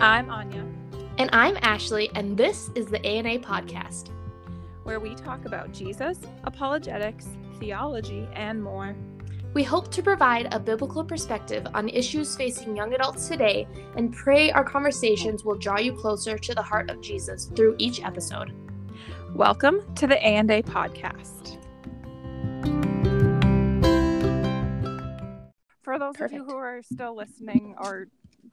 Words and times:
I'm 0.00 0.26
Anja. 0.26 0.62
And 1.16 1.30
I'm 1.32 1.56
Ashley, 1.62 2.10
and 2.14 2.36
this 2.36 2.70
is 2.74 2.84
the 2.84 3.00
A&A 3.08 3.38
Podcast, 3.38 4.10
where 4.82 5.00
we 5.00 5.14
talk 5.14 5.46
about 5.46 5.72
Jesus, 5.72 6.18
apologetics, 6.44 7.28
theology, 7.58 8.28
and 8.34 8.62
more. 8.62 8.94
We 9.54 9.62
hope 9.62 9.90
to 9.92 10.02
provide 10.02 10.52
a 10.52 10.60
biblical 10.60 11.02
perspective 11.02 11.66
on 11.72 11.88
issues 11.88 12.36
facing 12.36 12.76
young 12.76 12.92
adults 12.92 13.26
today 13.26 13.66
and 13.96 14.12
pray 14.12 14.52
our 14.52 14.64
conversations 14.64 15.46
will 15.46 15.56
draw 15.56 15.78
you 15.78 15.94
closer 15.94 16.36
to 16.36 16.54
the 16.54 16.60
heart 16.60 16.90
of 16.90 17.00
Jesus 17.00 17.46
through 17.46 17.74
each 17.78 18.02
episode. 18.04 18.52
Welcome 19.34 19.80
to 19.94 20.06
the 20.06 20.16
A&A 20.16 20.62
podcast. 20.62 21.56
For 25.96 26.00
those 26.00 26.16
Perfect. 26.16 26.40
of 26.42 26.46
you 26.46 26.52
who 26.52 26.58
are 26.58 26.82
still 26.82 27.16
listening 27.16 27.74
or 27.78 28.08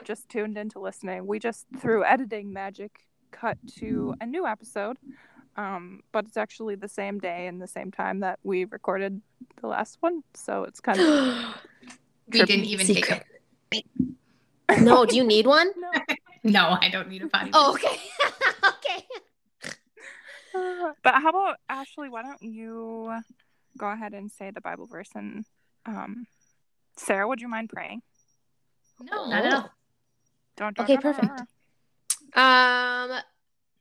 just 0.06 0.30
tuned 0.30 0.58
into 0.58 0.80
listening, 0.80 1.28
we 1.28 1.40
just 1.40 1.66
through 1.78 2.06
editing 2.06 2.54
magic 2.54 3.02
cut 3.32 3.58
to 3.80 4.16
a 4.22 4.26
new 4.26 4.48
episode. 4.48 4.96
Um, 5.58 6.04
but 6.14 6.24
it's 6.24 6.38
actually 6.38 6.76
the 6.76 6.88
same 6.88 7.20
day 7.20 7.48
and 7.48 7.62
the 7.62 7.68
same 7.68 7.92
time 7.92 8.22
that 8.22 8.40
we 8.44 8.64
recorded 8.64 9.22
the 9.60 9.68
last 9.68 9.98
one, 10.00 10.24
so 10.34 10.64
it's 10.64 10.80
kind 10.80 11.02
of 11.02 11.56
we 12.32 12.44
didn't 12.44 12.64
even 12.64 12.86
secret. 12.86 13.26
take 13.72 13.86
it. 14.70 14.82
no, 14.82 15.06
do 15.06 15.18
you 15.18 15.26
need 15.26 15.46
one? 15.46 15.70
No, 16.46 16.70
no 16.70 16.78
I 16.80 16.88
don't 16.88 17.10
need 17.10 17.24
a 17.24 17.28
potty. 17.28 17.52
Oh, 17.54 17.74
okay, 17.74 18.00
okay. 18.70 19.06
Uh, 20.56 20.94
but 21.04 21.16
how 21.16 21.28
about 21.30 21.58
Ashley? 21.68 22.08
Why 22.08 22.22
don't 22.22 22.42
you 22.42 23.12
go 23.78 23.92
ahead 23.92 24.14
and 24.14 24.32
say 24.32 24.52
the 24.52 24.62
Bible 24.62 24.86
verse 24.86 25.10
and 25.14 25.44
um, 25.86 26.26
Sarah, 26.96 27.28
would 27.28 27.42
you 27.42 27.48
mind 27.48 27.70
praying? 27.70 28.02
No, 29.02 29.30
not 29.30 29.46
at 29.46 29.54
all. 29.54 29.70
Don't, 30.56 30.76
don't 30.76 30.84
okay, 30.84 30.98
perfect. 30.98 31.42
Um, 32.36 33.12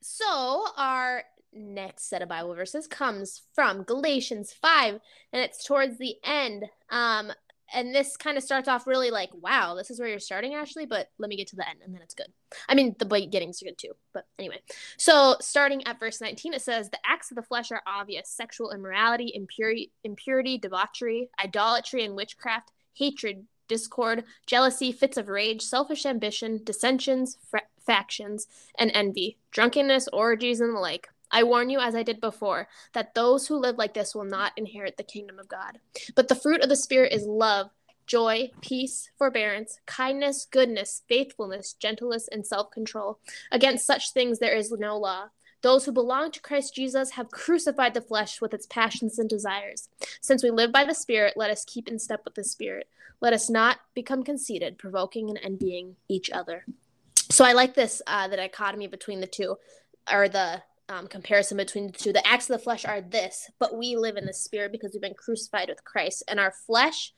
so 0.00 0.66
our 0.76 1.24
next 1.52 2.08
set 2.08 2.22
of 2.22 2.28
Bible 2.28 2.54
verses 2.54 2.86
comes 2.86 3.42
from 3.54 3.82
Galatians 3.82 4.52
5, 4.60 5.00
and 5.32 5.42
it's 5.42 5.64
towards 5.64 5.98
the 5.98 6.16
end. 6.24 6.64
Um, 6.90 7.32
and 7.74 7.94
this 7.94 8.16
kind 8.16 8.36
of 8.36 8.44
starts 8.44 8.68
off 8.68 8.86
really 8.86 9.10
like, 9.10 9.30
wow, 9.32 9.74
this 9.74 9.90
is 9.90 9.98
where 9.98 10.08
you're 10.08 10.18
starting, 10.18 10.54
Ashley, 10.54 10.86
but 10.86 11.08
let 11.18 11.28
me 11.28 11.36
get 11.36 11.48
to 11.48 11.56
the 11.56 11.68
end 11.68 11.78
and 11.82 11.94
then 11.94 12.02
it's 12.02 12.14
good. 12.14 12.26
I 12.68 12.74
mean, 12.74 12.94
the 12.98 13.06
beginning's 13.06 13.62
good 13.62 13.78
too, 13.78 13.92
but 14.12 14.26
anyway. 14.38 14.60
So, 14.98 15.36
starting 15.40 15.86
at 15.86 15.98
verse 15.98 16.20
19, 16.20 16.52
it 16.52 16.60
says, 16.60 16.90
The 16.90 16.98
acts 17.06 17.30
of 17.30 17.36
the 17.36 17.42
flesh 17.42 17.70
are 17.70 17.82
obvious 17.86 18.28
sexual 18.28 18.72
immorality, 18.72 19.32
impurity, 19.34 19.90
impurity 20.04 20.58
debauchery, 20.58 21.30
idolatry, 21.42 22.04
and 22.04 22.14
witchcraft, 22.14 22.72
hatred, 22.94 23.46
discord, 23.68 24.24
jealousy, 24.46 24.92
fits 24.92 25.16
of 25.16 25.28
rage, 25.28 25.62
selfish 25.62 26.04
ambition, 26.04 26.60
dissensions, 26.64 27.38
factions, 27.84 28.46
and 28.78 28.90
envy, 28.94 29.38
drunkenness, 29.50 30.08
orgies, 30.12 30.60
and 30.60 30.76
the 30.76 30.80
like. 30.80 31.08
I 31.30 31.42
warn 31.44 31.70
you, 31.70 31.80
as 31.80 31.94
I 31.94 32.02
did 32.02 32.20
before, 32.20 32.68
that 32.92 33.14
those 33.14 33.46
who 33.46 33.56
live 33.56 33.78
like 33.78 33.94
this 33.94 34.14
will 34.14 34.24
not 34.24 34.52
inherit 34.56 34.98
the 34.98 35.02
kingdom 35.02 35.38
of 35.38 35.48
God. 35.48 35.78
But 36.14 36.28
the 36.28 36.34
fruit 36.34 36.60
of 36.60 36.68
the 36.68 36.76
Spirit 36.76 37.12
is 37.12 37.24
love, 37.26 37.70
joy, 38.06 38.50
peace, 38.60 39.10
forbearance, 39.16 39.78
kindness, 39.86 40.46
goodness, 40.50 41.02
faithfulness, 41.08 41.72
gentleness, 41.72 42.28
and 42.30 42.46
self 42.46 42.70
control. 42.70 43.18
Against 43.50 43.86
such 43.86 44.12
things 44.12 44.38
there 44.38 44.54
is 44.54 44.70
no 44.72 44.98
law. 44.98 45.28
Those 45.62 45.84
who 45.84 45.92
belong 45.92 46.32
to 46.32 46.40
Christ 46.40 46.74
Jesus 46.74 47.12
have 47.12 47.30
crucified 47.30 47.94
the 47.94 48.00
flesh 48.00 48.40
with 48.40 48.52
its 48.52 48.66
passions 48.66 49.18
and 49.18 49.28
desires. 49.28 49.88
Since 50.20 50.42
we 50.42 50.50
live 50.50 50.72
by 50.72 50.84
the 50.84 50.94
Spirit, 50.94 51.34
let 51.36 51.50
us 51.50 51.64
keep 51.64 51.88
in 51.88 51.98
step 51.98 52.22
with 52.24 52.34
the 52.34 52.44
Spirit. 52.44 52.88
Let 53.20 53.32
us 53.32 53.48
not 53.48 53.78
become 53.94 54.24
conceited, 54.24 54.78
provoking 54.78 55.28
and 55.28 55.38
envying 55.42 55.96
each 56.08 56.30
other. 56.30 56.64
So 57.30 57.44
I 57.44 57.52
like 57.52 57.74
this 57.74 58.02
uh, 58.06 58.28
the 58.28 58.36
dichotomy 58.36 58.88
between 58.88 59.20
the 59.20 59.26
two, 59.26 59.56
or 60.12 60.28
the 60.28 60.62
um, 60.88 61.06
comparison 61.06 61.56
between 61.56 61.86
the 61.86 61.92
two. 61.92 62.12
The 62.12 62.26
acts 62.26 62.50
of 62.50 62.58
the 62.58 62.64
flesh 62.64 62.84
are 62.84 63.00
this, 63.00 63.48
but 63.60 63.76
we 63.76 63.96
live 63.96 64.16
in 64.16 64.26
the 64.26 64.34
spirit 64.34 64.72
because 64.72 64.92
we've 64.92 65.00
been 65.00 65.14
crucified 65.14 65.68
with 65.68 65.84
Christ, 65.84 66.24
and 66.26 66.40
our 66.40 66.52
flesh 66.66 67.14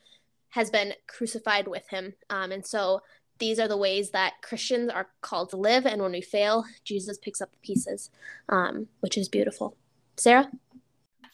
has 0.49 0.69
been 0.69 0.93
crucified 1.07 1.67
with 1.67 1.89
Him. 1.89 2.13
Um, 2.29 2.51
and 2.51 2.65
so 2.65 3.01
these 3.37 3.59
are 3.59 3.67
the 3.67 3.77
ways 3.77 4.11
that 4.11 4.41
Christians 4.41 4.89
are 4.89 5.07
called 5.21 5.49
to 5.49 5.57
live. 5.57 5.85
And 5.85 6.01
when 6.01 6.11
we 6.11 6.21
fail, 6.21 6.65
Jesus 6.83 7.17
picks 7.17 7.41
up 7.41 7.51
the 7.51 7.59
pieces, 7.59 8.09
um, 8.49 8.87
which 9.01 9.17
is 9.17 9.27
beautiful. 9.27 9.75
Sarah? 10.17 10.49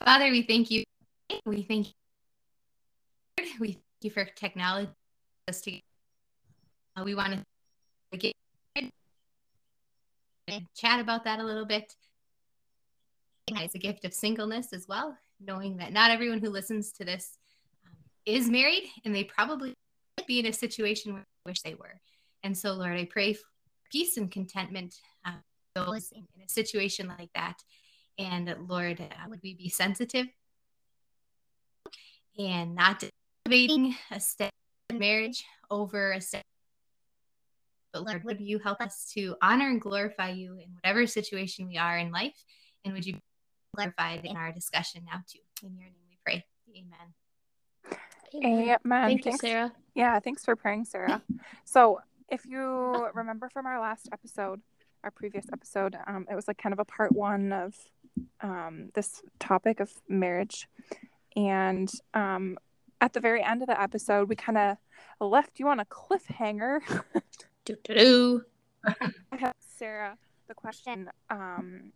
Father, 0.04 0.30
we 0.32 0.42
thank 0.42 0.72
you. 0.72 0.84
We 1.46 1.64
thank 1.64 1.88
you. 1.88 1.94
We 3.60 3.74
thank 3.74 3.84
you 4.02 4.12
for 4.12 4.26
technology. 4.26 4.92
Uh, 6.96 7.04
we 7.04 7.16
want 7.16 7.34
to 8.12 8.18
get 8.18 8.34
chat 10.76 11.00
about 11.00 11.24
that 11.24 11.40
a 11.40 11.44
little 11.44 11.66
bit. 11.66 11.96
It's 13.48 13.76
a 13.76 13.80
gift 13.80 14.06
of 14.06 14.14
singleness 14.14 14.74
as 14.74 14.88
well, 14.88 15.18
knowing 15.40 15.78
that 15.78 15.92
not 15.92 16.12
everyone 16.12 16.40
who 16.40 16.50
listens 16.50 16.92
to 16.94 17.06
this 17.06 17.38
um, 17.86 17.92
is 18.26 18.50
married 18.50 18.90
and 19.04 19.14
they 19.14 19.24
probably 19.24 19.74
be 20.26 20.40
in 20.40 20.46
a 20.46 20.54
situation 20.54 21.14
where 21.14 21.26
wish 21.46 21.62
they 21.62 21.76
were. 21.76 22.00
And 22.44 22.58
so, 22.58 22.74
Lord, 22.74 22.94
I 22.94 23.06
pray 23.06 23.34
for 23.34 23.46
peace 23.92 24.18
and 24.18 24.32
contentment 24.32 24.96
uh, 25.26 25.32
in 25.76 26.44
a 26.44 26.50
situation 26.50 27.08
like 27.08 27.30
that. 27.36 27.58
And 28.18 28.56
Lord, 28.68 29.00
uh, 29.00 29.30
would 29.30 29.42
we 29.44 29.56
be 29.56 29.70
sensitive 29.70 30.28
and 32.38 32.76
not 32.76 33.04
debating 33.46 33.96
a 34.12 34.20
step 34.20 34.52
marriage 34.92 35.46
over 35.70 36.12
a 36.12 36.22
step 36.22 36.44
but 37.94 38.06
Lord, 38.06 38.24
would 38.24 38.40
you 38.40 38.60
help 38.60 38.82
us 38.82 39.12
to 39.16 39.36
honor 39.42 39.68
and 39.68 39.82
glorify 39.82 40.30
you 40.30 40.54
in 40.54 40.74
whatever 40.76 41.06
situation 41.08 41.68
we 41.68 41.78
are 41.78 41.98
in 41.98 42.12
life? 42.12 42.42
And 42.86 42.94
would 42.94 43.06
you 43.06 43.14
be 43.14 43.22
glorified 43.76 44.26
in 44.26 44.38
our 44.38 44.52
discussion 44.52 45.04
now, 45.06 45.22
too? 45.30 45.40
In 45.64 45.78
your 45.78 45.88
name 45.88 46.08
we 46.10 46.18
pray. 46.24 46.46
Amen. 46.70 47.14
Amen. 48.36 48.80
Thank 48.84 49.24
thanks, 49.24 49.44
you, 49.44 49.50
Sarah. 49.50 49.72
Yeah, 49.96 50.20
thanks 50.20 50.46
for 50.46 50.56
praying, 50.56 50.86
Sarah. 50.86 51.22
So, 51.66 52.00
if 52.30 52.46
you 52.46 53.10
remember 53.14 53.50
from 53.50 53.66
our 53.66 53.80
last 53.80 54.10
episode, 54.14 54.62
our 55.04 55.12
previous 55.12 55.46
episode, 55.52 55.98
um, 56.08 56.26
it 56.32 56.36
was 56.36 56.48
like 56.48 56.58
kind 56.58 56.74
of 56.74 56.80
a 56.80 56.86
part 56.86 57.12
one 57.12 57.52
of 57.52 57.76
um, 58.42 58.90
this 58.94 59.22
topic 59.40 59.80
of 59.80 59.92
marriage. 60.08 60.68
And 61.36 61.92
um, 62.14 62.58
at 63.00 63.14
the 63.14 63.20
very 63.20 63.44
end 63.44 63.62
of 63.62 63.68
the 63.68 63.80
episode, 63.80 64.30
we 64.30 64.36
kind 64.36 64.58
of 64.58 64.78
left 65.20 65.60
you 65.60 65.68
on 65.68 65.80
a 65.80 65.86
cliffhanger. 65.86 66.80
do, 67.66 67.76
do, 67.84 67.94
do. 67.94 68.42
I 69.32 69.38
have 69.38 69.56
Sarah 69.60 70.18
the 70.48 70.54
question 70.54 71.10
um, 71.30 71.92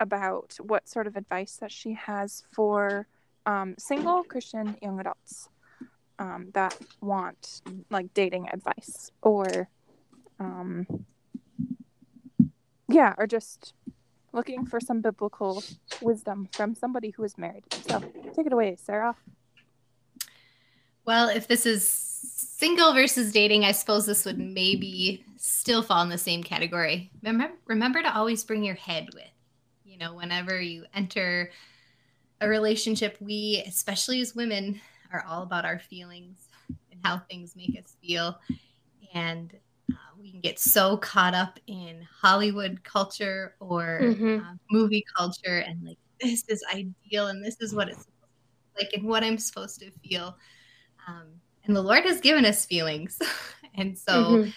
about 0.00 0.56
what 0.60 0.88
sort 0.88 1.06
of 1.06 1.16
advice 1.16 1.56
that 1.56 1.72
she 1.72 1.94
has 1.94 2.44
for 2.52 3.06
um, 3.46 3.74
single 3.78 4.22
Christian 4.24 4.76
young 4.82 5.00
adults 5.00 5.48
um, 6.18 6.48
that 6.54 6.78
want 7.00 7.62
like 7.90 8.12
dating 8.14 8.48
advice 8.52 9.10
or, 9.22 9.68
um, 10.40 10.86
yeah, 12.88 13.14
or 13.18 13.26
just 13.26 13.74
looking 14.32 14.66
for 14.66 14.80
some 14.80 15.00
biblical 15.00 15.62
wisdom 16.00 16.48
from 16.52 16.74
somebody 16.74 17.10
who 17.10 17.24
is 17.24 17.38
married. 17.38 17.64
So 17.88 18.00
take 18.34 18.46
it 18.46 18.52
away, 18.52 18.76
Sarah. 18.80 19.16
Well, 21.04 21.28
if 21.28 21.46
this 21.46 21.66
is 21.66 21.88
single 21.88 22.94
versus 22.94 23.32
dating, 23.32 23.64
I 23.64 23.72
suppose 23.72 24.06
this 24.06 24.24
would 24.24 24.38
maybe 24.38 25.24
still 25.36 25.82
fall 25.82 26.02
in 26.02 26.08
the 26.08 26.18
same 26.18 26.42
category. 26.42 27.10
Remember, 27.22 27.54
remember 27.66 28.02
to 28.02 28.16
always 28.16 28.42
bring 28.42 28.64
your 28.64 28.74
head 28.74 29.08
with. 29.14 29.24
You 29.84 29.98
know, 29.98 30.14
whenever 30.14 30.60
you 30.60 30.86
enter 30.94 31.50
a 32.44 32.48
relationship, 32.48 33.16
we, 33.20 33.62
especially 33.66 34.20
as 34.20 34.34
women, 34.34 34.80
are 35.12 35.24
all 35.28 35.42
about 35.42 35.64
our 35.64 35.78
feelings 35.78 36.48
and 36.90 37.00
how 37.02 37.18
things 37.30 37.56
make 37.56 37.78
us 37.82 37.96
feel. 38.02 38.38
And 39.14 39.54
uh, 39.90 39.96
we 40.20 40.30
can 40.30 40.40
get 40.40 40.58
so 40.58 40.96
caught 40.96 41.34
up 41.34 41.58
in 41.66 42.06
Hollywood 42.20 42.82
culture 42.84 43.54
or 43.60 44.00
mm-hmm. 44.02 44.44
uh, 44.44 44.54
movie 44.70 45.04
culture 45.16 45.58
and 45.58 45.82
like, 45.84 45.98
this 46.20 46.44
is 46.48 46.62
ideal 46.72 47.28
and 47.28 47.44
this 47.44 47.56
is 47.60 47.74
what 47.74 47.88
it's 47.88 48.06
like 48.78 48.90
and 48.94 49.04
what 49.04 49.24
I'm 49.24 49.38
supposed 49.38 49.80
to 49.80 49.90
feel. 50.02 50.36
Um, 51.06 51.26
and 51.64 51.74
the 51.74 51.82
Lord 51.82 52.04
has 52.04 52.20
given 52.20 52.44
us 52.44 52.66
feelings. 52.66 53.18
and 53.74 53.96
so 53.96 54.12
mm-hmm. 54.12 54.50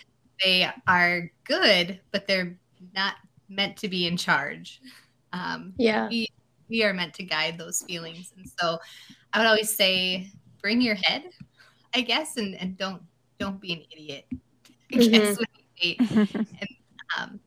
they 0.43 0.69
are 0.87 1.31
good, 1.43 1.99
but 2.11 2.27
they're 2.27 2.57
not 2.95 3.15
meant 3.49 3.77
to 3.77 3.87
be 3.87 4.07
in 4.07 4.17
charge. 4.17 4.81
Um, 5.33 5.73
yeah. 5.77 6.07
We, 6.09 6.29
we 6.69 6.83
are 6.83 6.93
meant 6.93 7.13
to 7.15 7.23
guide 7.23 7.57
those 7.57 7.81
feelings. 7.83 8.33
And 8.37 8.49
so 8.59 8.79
I 9.33 9.39
would 9.39 9.47
always 9.47 9.73
say, 9.73 10.31
bring 10.61 10.81
your 10.81 10.95
head, 10.95 11.29
I 11.93 12.01
guess, 12.01 12.37
and, 12.37 12.55
and 12.55 12.77
don't 12.77 13.01
don't 13.39 13.61
be 13.61 13.73
an 13.73 13.83
idiot. 13.91 14.25
I 14.31 14.95
mm-hmm. 14.95 15.11
guess 15.11 15.37
and, 16.33 16.69
um, 17.17 17.39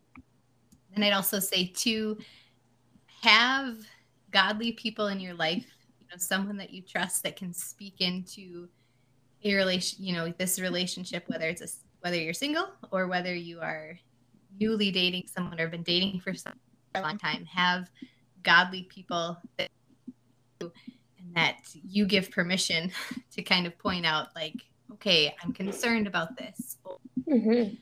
and 0.94 1.04
I'd 1.04 1.12
also 1.12 1.40
say 1.40 1.66
to 1.66 2.16
have 3.22 3.78
godly 4.30 4.72
people 4.72 5.08
in 5.08 5.18
your 5.18 5.34
life, 5.34 5.66
you 6.00 6.06
know, 6.10 6.16
someone 6.16 6.56
that 6.58 6.70
you 6.70 6.82
trust 6.82 7.22
that 7.24 7.36
can 7.36 7.52
speak 7.52 8.00
into 8.00 8.68
a 9.42 9.54
relation, 9.54 10.04
you 10.04 10.14
know, 10.14 10.32
this 10.38 10.60
relationship, 10.60 11.24
whether 11.26 11.48
it's 11.48 11.62
a 11.62 11.68
whether 12.00 12.16
you're 12.16 12.32
single 12.32 12.68
or 12.92 13.06
whether 13.08 13.34
you 13.34 13.60
are 13.60 13.98
newly 14.58 14.90
dating 14.90 15.24
someone 15.26 15.60
or 15.60 15.68
been 15.68 15.82
dating 15.82 16.20
for 16.20 16.32
a 16.94 17.00
long 17.00 17.18
time 17.18 17.44
have 17.44 17.90
godly 18.42 18.84
people 18.84 19.38
that 19.56 19.68
and 20.60 21.34
that 21.34 21.58
you 21.88 22.06
give 22.06 22.30
permission 22.30 22.90
to 23.32 23.42
kind 23.42 23.66
of 23.66 23.78
point 23.78 24.06
out 24.06 24.28
like 24.34 24.56
okay 24.92 25.34
i'm 25.42 25.52
concerned 25.52 26.06
about 26.06 26.36
this 26.36 26.78
mm-hmm. 27.28 27.74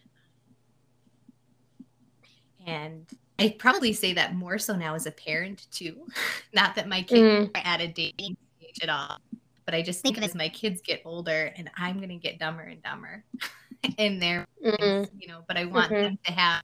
and 2.66 3.06
i 3.38 3.54
probably 3.58 3.92
say 3.92 4.12
that 4.12 4.34
more 4.34 4.58
so 4.58 4.76
now 4.76 4.94
as 4.94 5.06
a 5.06 5.10
parent 5.10 5.66
too 5.70 6.06
not 6.54 6.74
that 6.74 6.88
my 6.88 7.02
kids 7.02 7.48
mm. 7.48 7.56
are 7.56 7.62
at 7.64 7.80
a 7.80 7.88
dating 7.88 8.36
stage 8.58 8.78
at 8.82 8.88
all 8.88 9.18
but 9.64 9.74
i 9.74 9.82
just 9.82 10.00
think 10.00 10.20
as 10.22 10.34
my 10.34 10.48
kids 10.48 10.80
get 10.80 11.02
older 11.04 11.52
and 11.56 11.70
i'm 11.76 11.96
going 11.96 12.08
to 12.08 12.16
get 12.16 12.38
dumber 12.38 12.62
and 12.62 12.82
dumber 12.82 13.24
in 13.98 14.18
there 14.18 14.46
mm-hmm. 14.64 15.04
you 15.18 15.28
know 15.28 15.40
but 15.46 15.56
i 15.56 15.64
want 15.64 15.90
mm-hmm. 15.90 16.02
them 16.02 16.18
to 16.24 16.32
have 16.32 16.62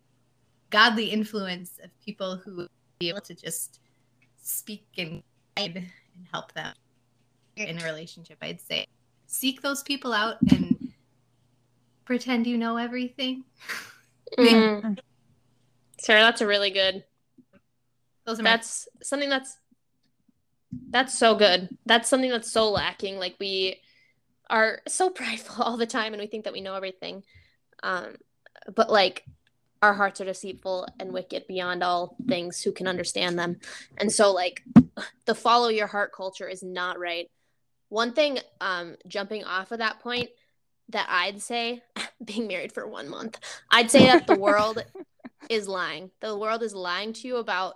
godly 0.71 1.07
influence 1.07 1.79
of 1.83 1.91
people 2.05 2.37
who 2.37 2.67
be 2.99 3.09
able 3.09 3.21
to 3.21 3.35
just 3.35 3.81
speak 4.45 4.87
and 4.99 5.23
guide 5.57 5.77
and 5.77 6.27
help 6.33 6.53
them 6.53 6.75
in 7.57 7.81
a 7.81 7.85
relationship 7.85 8.39
i'd 8.43 8.61
say. 8.61 8.87
Seek 9.27 9.63
those 9.63 9.83
people 9.83 10.13
out 10.13 10.37
and 10.51 10.93
pretend 12.05 12.47
you 12.47 12.59
know 12.59 12.77
everything. 12.77 13.45
Mm-hmm. 14.39 14.95
sarah 16.01 16.23
that's 16.23 16.41
a 16.41 16.47
really 16.47 16.71
good 16.71 17.05
those 18.27 18.41
are 18.41 18.43
that's 18.43 18.89
my- 18.95 19.05
something 19.05 19.29
that's 19.29 19.57
that's 20.91 21.17
so 21.17 21.35
good. 21.35 21.69
That's 21.87 22.09
something 22.09 22.31
that's 22.31 22.51
so 22.51 22.71
lacking. 22.71 23.19
Like 23.19 23.37
we 23.39 23.81
are 24.51 24.81
so 24.89 25.11
prideful 25.21 25.65
all 25.65 25.77
the 25.77 25.87
time 25.87 26.13
and 26.15 26.21
we 26.21 26.27
think 26.27 26.45
that 26.45 26.53
we 26.53 26.61
know 26.61 26.75
everything. 26.75 27.23
Um 27.83 28.17
but 28.75 28.91
like 28.91 29.25
our 29.85 29.95
hearts 29.95 30.21
are 30.21 30.25
deceitful 30.25 30.89
and 30.99 31.13
wicked 31.13 31.47
beyond 31.47 31.83
all 31.83 32.17
things 32.27 32.63
who 32.63 32.73
can 32.73 32.89
understand 32.89 33.39
them. 33.39 33.59
And 33.99 34.11
so 34.11 34.33
like 34.33 34.63
the 35.27 35.35
follow 35.35 35.69
your 35.69 35.87
heart 35.87 36.13
culture 36.13 36.49
is 36.49 36.63
not 36.63 36.99
right. 36.99 37.31
One 37.91 38.13
thing 38.13 38.39
um 38.61 38.97
jumping 39.07 39.45
off 39.45 39.73
of 39.73 39.79
that 39.79 40.01
point 40.01 40.31
that 40.91 41.07
i'd 41.09 41.41
say 41.41 41.83
being 42.25 42.47
married 42.47 42.71
for 42.71 42.87
one 42.87 43.09
month 43.09 43.39
i'd 43.71 43.91
say 43.91 44.05
that 44.05 44.27
the 44.27 44.39
world 44.39 44.85
is 45.51 45.69
lying. 45.69 46.11
The 46.21 46.37
world 46.37 46.63
is 46.63 46.75
lying 46.75 47.13
to 47.15 47.29
you 47.29 47.37
about 47.37 47.75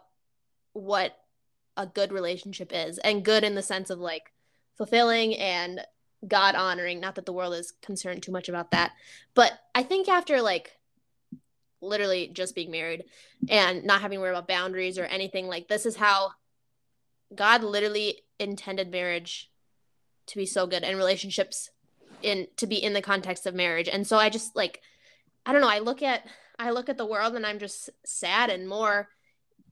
what 0.72 1.16
a 1.76 1.86
good 1.86 2.12
relationship 2.12 2.72
is 2.74 2.98
and 2.98 3.24
good 3.24 3.44
in 3.44 3.54
the 3.54 3.62
sense 3.62 3.90
of 3.90 3.98
like 3.98 4.32
fulfilling 4.76 5.36
and 5.36 5.80
god 6.26 6.54
honoring. 6.54 7.00
Not 7.00 7.14
that 7.16 7.26
the 7.26 7.32
world 7.32 7.54
is 7.54 7.72
concerned 7.82 8.22
too 8.22 8.32
much 8.32 8.48
about 8.48 8.70
that. 8.72 8.92
But 9.34 9.52
i 9.74 9.82
think 9.82 10.08
after 10.08 10.42
like 10.42 10.77
literally 11.80 12.28
just 12.28 12.54
being 12.54 12.70
married 12.70 13.04
and 13.48 13.84
not 13.84 14.00
having 14.00 14.16
to 14.18 14.22
worry 14.22 14.30
about 14.30 14.48
boundaries 14.48 14.98
or 14.98 15.04
anything 15.04 15.46
like 15.46 15.68
this 15.68 15.86
is 15.86 15.96
how 15.96 16.30
God 17.34 17.62
literally 17.62 18.22
intended 18.38 18.90
marriage 18.90 19.50
to 20.26 20.36
be 20.36 20.46
so 20.46 20.66
good 20.66 20.82
and 20.82 20.96
relationships 20.96 21.70
in 22.22 22.46
to 22.56 22.66
be 22.66 22.76
in 22.76 22.92
the 22.92 23.02
context 23.02 23.46
of 23.46 23.54
marriage. 23.54 23.88
And 23.88 24.06
so 24.06 24.16
I 24.16 24.28
just 24.28 24.56
like 24.56 24.80
I 25.46 25.52
don't 25.52 25.60
know, 25.60 25.68
I 25.68 25.78
look 25.78 26.02
at 26.02 26.24
I 26.58 26.70
look 26.70 26.88
at 26.88 26.98
the 26.98 27.06
world 27.06 27.34
and 27.34 27.46
I'm 27.46 27.58
just 27.58 27.90
sad 28.04 28.50
and 28.50 28.68
more 28.68 29.08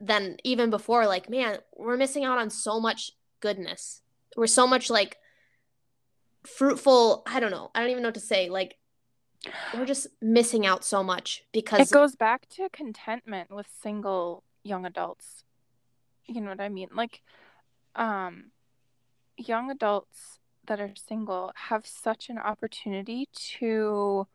than 0.00 0.36
even 0.44 0.70
before 0.70 1.06
like 1.06 1.28
man, 1.28 1.58
we're 1.76 1.96
missing 1.96 2.24
out 2.24 2.38
on 2.38 2.50
so 2.50 2.80
much 2.80 3.12
goodness. 3.40 4.02
We're 4.36 4.46
so 4.46 4.66
much 4.66 4.90
like 4.90 5.16
fruitful, 6.46 7.22
I 7.26 7.40
don't 7.40 7.50
know. 7.50 7.70
I 7.74 7.80
don't 7.80 7.90
even 7.90 8.02
know 8.02 8.08
what 8.08 8.14
to 8.14 8.20
say. 8.20 8.48
Like 8.48 8.76
we're 9.74 9.86
just 9.86 10.08
missing 10.20 10.66
out 10.66 10.84
so 10.84 11.02
much 11.02 11.44
because 11.52 11.80
it 11.80 11.92
goes 11.92 12.16
back 12.16 12.48
to 12.50 12.68
contentment 12.70 13.50
with 13.50 13.66
single 13.82 14.42
young 14.62 14.84
adults. 14.84 15.44
You 16.26 16.40
know 16.40 16.50
what 16.50 16.60
i 16.60 16.68
mean? 16.68 16.88
Like 16.94 17.22
um 17.94 18.50
young 19.36 19.70
adults 19.70 20.38
that 20.66 20.80
are 20.80 20.90
single 20.96 21.52
have 21.54 21.86
such 21.86 22.28
an 22.28 22.38
opportunity 22.38 23.28
to 23.32 24.26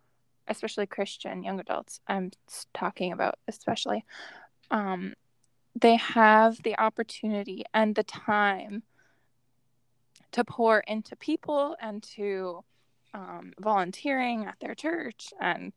especially 0.47 0.85
christian 0.85 1.43
young 1.43 1.59
adults 1.59 1.99
i'm 2.07 2.31
talking 2.73 3.11
about 3.11 3.35
especially 3.47 4.05
um 4.69 5.13
they 5.79 5.95
have 5.95 6.61
the 6.63 6.77
opportunity 6.79 7.63
and 7.73 7.95
the 7.95 8.03
time 8.03 8.83
to 10.31 10.43
pour 10.43 10.79
into 10.87 11.15
people 11.15 11.75
and 11.81 12.03
to 12.03 12.63
um, 13.13 13.53
volunteering 13.59 14.45
at 14.45 14.55
their 14.59 14.75
church 14.75 15.33
and 15.39 15.73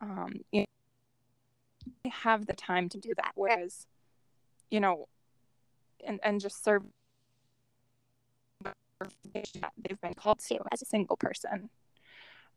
um, 0.00 0.34
you 0.52 0.60
know, 0.60 2.10
have 2.10 2.46
the 2.46 2.54
time 2.54 2.88
to 2.88 2.98
do 2.98 3.12
that 3.16 3.32
whereas 3.34 3.86
you 4.70 4.80
know 4.80 5.06
and 6.06 6.20
and 6.22 6.40
just 6.40 6.64
serve 6.64 6.82
they've 9.32 10.00
been 10.02 10.14
called 10.14 10.38
to 10.40 10.58
as 10.72 10.82
a 10.82 10.84
single 10.84 11.16
person. 11.16 11.70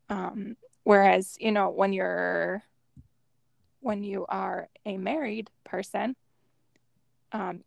Um, 0.09 0.57
whereas 0.83 1.35
you 1.39 1.51
know 1.51 1.69
when 1.69 1.93
you're 1.93 2.63
when 3.79 4.03
you 4.03 4.25
are 4.29 4.69
a 4.85 4.97
married 4.97 5.49
person 5.63 6.15
um, 7.31 7.63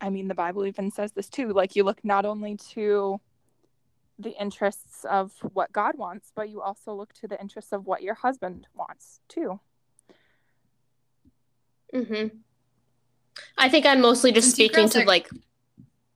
i 0.00 0.10
mean 0.10 0.28
the 0.28 0.34
bible 0.34 0.66
even 0.66 0.90
says 0.90 1.12
this 1.12 1.28
too 1.28 1.52
like 1.52 1.76
you 1.76 1.82
look 1.82 2.04
not 2.04 2.24
only 2.24 2.56
to 2.56 3.20
the 4.18 4.40
interests 4.40 5.04
of 5.04 5.32
what 5.52 5.72
God 5.72 5.96
wants, 5.96 6.32
but 6.34 6.48
you 6.48 6.60
also 6.60 6.92
look 6.92 7.12
to 7.14 7.28
the 7.28 7.40
interests 7.40 7.72
of 7.72 7.86
what 7.86 8.02
your 8.02 8.14
husband 8.14 8.66
wants 8.74 9.20
too. 9.28 9.60
Mhm. 11.94 12.38
I 13.56 13.68
think 13.68 13.86
I'm 13.86 14.00
mostly 14.00 14.32
just 14.32 14.48
Since 14.48 14.54
speaking 14.54 14.88
to 14.90 15.02
are... 15.02 15.06
like 15.06 15.28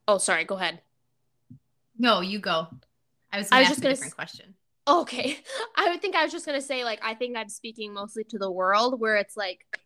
Oh, 0.07 0.17
sorry, 0.17 0.43
go 0.43 0.55
ahead. 0.55 0.81
No, 1.97 2.21
you 2.21 2.39
go. 2.39 2.67
I 3.31 3.37
was, 3.37 3.47
I 3.51 3.59
was 3.59 3.69
just 3.69 3.81
going 3.81 3.95
to 3.95 4.01
say 4.01 4.07
a 4.07 4.11
question. 4.11 4.55
Okay. 4.87 5.37
I 5.75 5.89
would 5.89 6.01
think 6.01 6.15
I 6.15 6.23
was 6.23 6.31
just 6.31 6.45
going 6.45 6.59
to 6.59 6.65
say 6.65 6.83
like 6.83 6.99
I 7.01 7.13
think 7.13 7.37
I'm 7.37 7.49
speaking 7.49 7.93
mostly 7.93 8.23
to 8.25 8.37
the 8.37 8.51
world 8.51 8.99
where 8.99 9.15
it's 9.15 9.37
like 9.37 9.79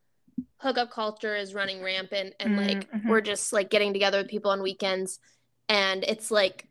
hookup 0.58 0.92
culture 0.92 1.36
is 1.36 1.54
running 1.54 1.84
rampant 1.84 2.34
and 2.40 2.58
mm, 2.58 2.68
like 2.68 2.92
mm-hmm. 2.92 3.10
we're 3.10 3.22
just 3.22 3.54
like 3.54 3.70
getting 3.70 3.94
together 3.94 4.18
with 4.18 4.28
people 4.28 4.50
on 4.50 4.64
weekends 4.64 5.20
and 5.70 6.04
it's 6.04 6.32
like 6.32 6.68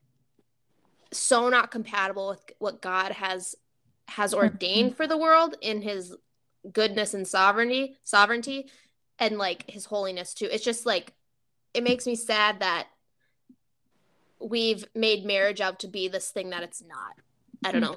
so 1.16 1.48
not 1.48 1.70
compatible 1.70 2.28
with 2.28 2.40
what 2.58 2.82
God 2.82 3.12
has 3.12 3.54
has 4.08 4.32
mm-hmm. 4.32 4.44
ordained 4.44 4.96
for 4.96 5.06
the 5.06 5.16
world 5.16 5.56
in 5.60 5.82
his 5.82 6.14
goodness 6.72 7.14
and 7.14 7.26
sovereignty 7.26 7.96
sovereignty 8.04 8.68
and 9.18 9.38
like 9.38 9.68
his 9.68 9.84
holiness 9.86 10.34
too. 10.34 10.48
It's 10.50 10.64
just 10.64 10.86
like 10.86 11.12
it 11.74 11.82
makes 11.82 12.06
me 12.06 12.14
sad 12.14 12.60
that 12.60 12.88
we've 14.40 14.86
made 14.94 15.24
marriage 15.24 15.60
out 15.60 15.80
to 15.80 15.88
be 15.88 16.08
this 16.08 16.30
thing 16.30 16.50
that 16.50 16.62
it's 16.62 16.82
not. 16.82 17.14
I 17.64 17.72
don't 17.72 17.80
know. 17.80 17.96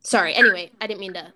Sorry. 0.00 0.34
Anyway 0.34 0.70
i 0.80 0.86
didn't 0.86 1.00
mean 1.00 1.14
to 1.14 1.32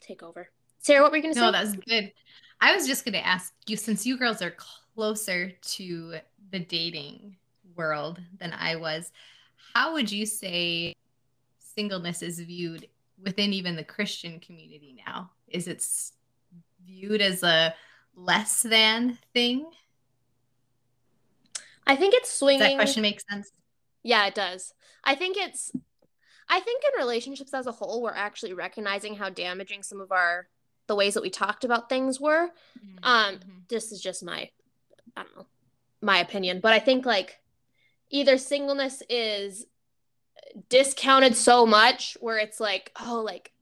take 0.00 0.22
over. 0.22 0.48
Sarah 0.80 1.02
what 1.02 1.10
were 1.10 1.16
you 1.16 1.22
gonna 1.22 1.34
say? 1.34 1.40
no 1.40 1.52
that's 1.52 1.74
good. 1.74 2.12
I 2.60 2.74
was 2.74 2.86
just 2.86 3.04
gonna 3.04 3.18
ask 3.18 3.52
you 3.66 3.76
since 3.76 4.04
you 4.04 4.18
girls 4.18 4.42
are 4.42 4.54
closer 4.94 5.52
to 5.62 6.16
the 6.50 6.58
dating 6.58 7.36
world 7.76 8.20
than 8.38 8.52
i 8.52 8.76
was 8.76 9.10
how 9.74 9.92
would 9.92 10.10
you 10.10 10.26
say 10.26 10.94
singleness 11.58 12.22
is 12.22 12.40
viewed 12.40 12.88
within 13.22 13.52
even 13.52 13.76
the 13.76 13.84
Christian 13.84 14.40
community 14.40 14.96
now? 15.06 15.30
Is 15.48 15.68
it 15.68 15.84
viewed 16.84 17.20
as 17.20 17.42
a 17.42 17.74
less 18.14 18.62
than 18.62 19.18
thing? 19.32 19.66
I 21.86 21.96
think 21.96 22.14
it's 22.14 22.32
swinging. 22.32 22.60
Does 22.60 22.68
that 22.70 22.76
question 22.76 23.02
make 23.02 23.20
sense? 23.20 23.50
Yeah, 24.02 24.26
it 24.26 24.34
does. 24.34 24.74
I 25.04 25.14
think 25.14 25.36
it's 25.36 25.72
I 26.48 26.60
think 26.60 26.82
in 26.84 27.00
relationships 27.00 27.54
as 27.54 27.66
a 27.66 27.72
whole, 27.72 28.02
we're 28.02 28.12
actually 28.12 28.52
recognizing 28.52 29.14
how 29.14 29.30
damaging 29.30 29.82
some 29.82 30.00
of 30.00 30.12
our 30.12 30.48
the 30.86 30.96
ways 30.96 31.14
that 31.14 31.22
we 31.22 31.30
talked 31.30 31.64
about 31.64 31.88
things 31.88 32.20
were. 32.20 32.48
Mm-hmm. 32.48 33.04
Um, 33.04 33.34
mm-hmm. 33.36 33.58
this 33.68 33.92
is 33.92 34.00
just 34.00 34.24
my 34.24 34.50
I 35.16 35.22
don't 35.22 35.36
know, 35.36 35.46
my 36.00 36.18
opinion, 36.18 36.60
but 36.60 36.72
I 36.72 36.78
think 36.78 37.06
like 37.06 37.39
either 38.10 38.38
singleness 38.38 39.02
is 39.08 39.66
discounted 40.68 41.36
so 41.36 41.64
much 41.64 42.16
where 42.20 42.38
it's 42.38 42.60
like, 42.60 42.92
oh, 43.00 43.22
like, 43.24 43.52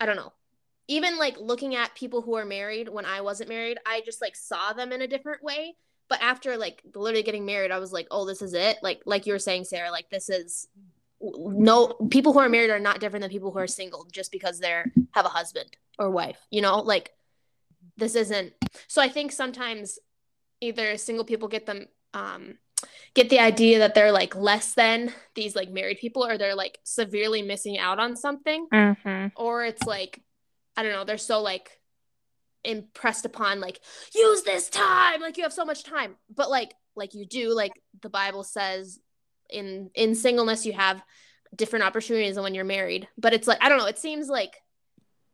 I 0.00 0.06
don't 0.06 0.16
know. 0.16 0.32
Even 0.88 1.18
like 1.18 1.36
looking 1.38 1.74
at 1.74 1.94
people 1.94 2.22
who 2.22 2.34
are 2.34 2.46
married 2.46 2.88
when 2.88 3.04
I 3.04 3.20
wasn't 3.20 3.50
married, 3.50 3.78
I 3.84 4.00
just 4.04 4.22
like 4.22 4.34
saw 4.34 4.72
them 4.72 4.90
in 4.92 5.02
a 5.02 5.06
different 5.06 5.42
way. 5.42 5.76
But 6.08 6.22
after 6.22 6.56
like 6.56 6.82
literally 6.94 7.22
getting 7.22 7.44
married, 7.44 7.70
I 7.70 7.78
was 7.78 7.92
like, 7.92 8.06
oh, 8.10 8.24
this 8.24 8.40
is 8.40 8.54
it. 8.54 8.78
Like, 8.82 9.02
like 9.04 9.26
you 9.26 9.34
were 9.34 9.38
saying, 9.38 9.64
Sarah, 9.64 9.90
like 9.90 10.08
this 10.08 10.30
is 10.30 10.66
no 11.20 11.88
people 12.10 12.32
who 12.32 12.38
are 12.38 12.48
married 12.48 12.70
are 12.70 12.78
not 12.78 13.00
different 13.00 13.22
than 13.22 13.30
people 13.30 13.50
who 13.50 13.58
are 13.58 13.66
single 13.66 14.06
just 14.10 14.32
because 14.32 14.58
they're 14.58 14.90
have 15.12 15.26
a 15.26 15.30
husband 15.30 15.76
or 15.98 16.10
wife, 16.10 16.38
you 16.50 16.62
know, 16.62 16.78
like 16.78 17.10
this 17.96 18.14
isn't. 18.14 18.52
So 18.86 19.02
I 19.02 19.08
think 19.08 19.32
sometimes 19.32 19.98
either 20.60 20.96
single 20.96 21.24
people 21.24 21.48
get 21.48 21.66
them 21.66 21.88
um 22.14 22.56
get 23.14 23.30
the 23.30 23.40
idea 23.40 23.80
that 23.80 23.94
they're 23.94 24.12
like 24.12 24.36
less 24.36 24.74
than 24.74 25.12
these 25.34 25.56
like 25.56 25.70
married 25.70 25.98
people 25.98 26.24
or 26.24 26.38
they're 26.38 26.54
like 26.54 26.78
severely 26.84 27.42
missing 27.42 27.78
out 27.78 27.98
on 27.98 28.16
something. 28.16 28.66
Mm-hmm. 28.72 29.26
or 29.36 29.64
it's 29.64 29.84
like 29.84 30.20
i 30.76 30.82
don't 30.82 30.92
know 30.92 31.04
they're 31.04 31.18
so 31.18 31.40
like 31.40 31.78
impressed 32.64 33.24
upon 33.24 33.60
like 33.60 33.80
use 34.14 34.42
this 34.42 34.68
time 34.68 35.20
like 35.20 35.36
you 35.36 35.42
have 35.44 35.52
so 35.52 35.64
much 35.64 35.84
time. 35.84 36.16
But 36.34 36.50
like 36.50 36.74
like 36.94 37.14
you 37.14 37.26
do 37.26 37.54
like 37.54 37.72
the 38.02 38.10
bible 38.10 38.44
says 38.44 38.98
in 39.48 39.90
in 39.94 40.14
singleness 40.14 40.66
you 40.66 40.72
have 40.72 41.02
different 41.54 41.84
opportunities 41.84 42.34
than 42.34 42.44
when 42.44 42.54
you're 42.54 42.64
married. 42.64 43.08
But 43.16 43.32
it's 43.32 43.48
like 43.48 43.58
i 43.62 43.68
don't 43.68 43.78
know 43.78 43.86
it 43.86 43.98
seems 43.98 44.28
like 44.28 44.54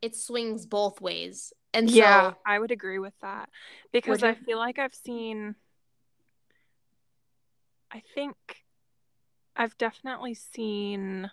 it 0.02 0.14
swings 0.16 0.66
both 0.66 1.00
ways. 1.00 1.52
And 1.72 1.90
yeah 1.90 2.30
so, 2.30 2.36
i 2.46 2.58
would 2.58 2.70
agree 2.70 2.98
with 2.98 3.14
that. 3.22 3.48
Because 3.92 4.22
i 4.22 4.34
feel 4.34 4.58
like 4.58 4.78
i've 4.78 4.94
seen 4.94 5.56
i 7.94 8.02
think 8.14 8.36
i've 9.56 9.76
definitely 9.78 10.34
seen 10.34 11.30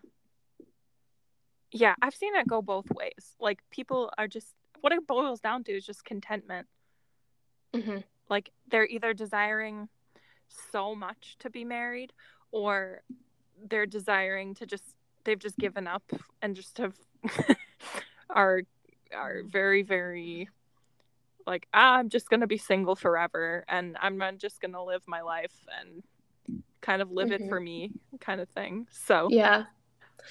yeah 1.72 1.96
i've 2.02 2.16
seen 2.16 2.36
it 2.36 2.48
go 2.48 2.62
both 2.62 2.90
ways 2.92 3.36
like 3.40 3.60
people 3.72 4.12
are 4.18 4.28
just 4.28 4.54
what 4.82 4.94
it 4.94 5.06
boils 5.08 5.40
down 5.42 5.64
to 5.64 5.72
is 5.72 5.86
just 5.86 6.06
contentment 6.06 6.68
Mhm. 7.74 8.04
like 8.30 8.52
they're 8.68 8.86
either 8.88 9.14
desiring 9.14 9.90
so 10.72 10.94
much 10.94 11.38
to 11.40 11.50
be 11.50 11.64
married 11.64 12.14
or 12.52 13.02
they're 13.70 13.86
desiring 13.86 14.54
to 14.56 14.66
just 14.66 14.96
they've 15.24 15.40
just 15.40 15.58
given 15.58 15.88
up 15.88 16.04
and 16.42 16.56
just 16.56 16.78
have 16.78 16.96
are 18.30 18.64
are 19.14 19.44
very 19.44 19.82
very 19.82 20.50
like 21.48 21.68
ah, 21.74 21.96
i'm 21.96 22.10
just 22.10 22.30
gonna 22.30 22.48
be 22.48 22.58
single 22.58 22.96
forever 22.96 23.64
and 23.68 23.98
i'm 24.02 24.22
just 24.38 24.60
gonna 24.62 24.84
live 24.84 25.04
my 25.08 25.22
life 25.22 25.66
and 25.80 26.04
kind 26.82 27.02
of 27.02 27.12
live 27.12 27.30
Mhm. 27.30 27.42
it 27.42 27.50
for 27.50 27.60
me 27.60 27.92
kind 28.20 28.42
of 28.42 28.50
thing 28.50 28.88
so 28.92 29.28
yeah 29.32 29.66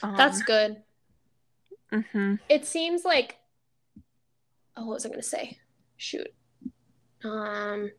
um, 0.03 0.17
that's 0.17 0.43
good 0.43 0.77
mhm. 1.93 2.39
it 2.49 2.65
seems 2.67 3.05
like 3.05 3.37
oh 4.77 4.87
what 4.87 4.95
was 4.95 5.07
i 5.07 5.09
going 5.09 5.21
to 5.21 5.27
say 5.27 5.59
shoot 5.97 6.29
um 7.25 7.91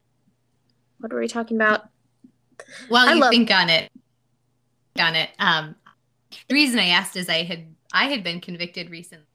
what 1.00 1.12
were 1.13 1.20
we 1.20 1.27
talking 1.27 1.58
about 1.58 1.89
While 2.89 3.08
I 3.10 3.13
you 3.13 3.20
love- 3.22 3.31
think 3.31 3.50
on 3.51 3.70
it, 3.70 3.91
on 5.00 5.15
it. 5.15 5.29
Um, 5.39 5.75
the 6.48 6.53
reason 6.53 6.77
I 6.79 6.89
asked 6.89 7.15
is 7.15 7.27
I 7.27 7.41
had 7.43 7.65
I 7.91 8.05
had 8.05 8.24
been 8.24 8.39
convicted 8.39 8.89
recently 8.91 9.25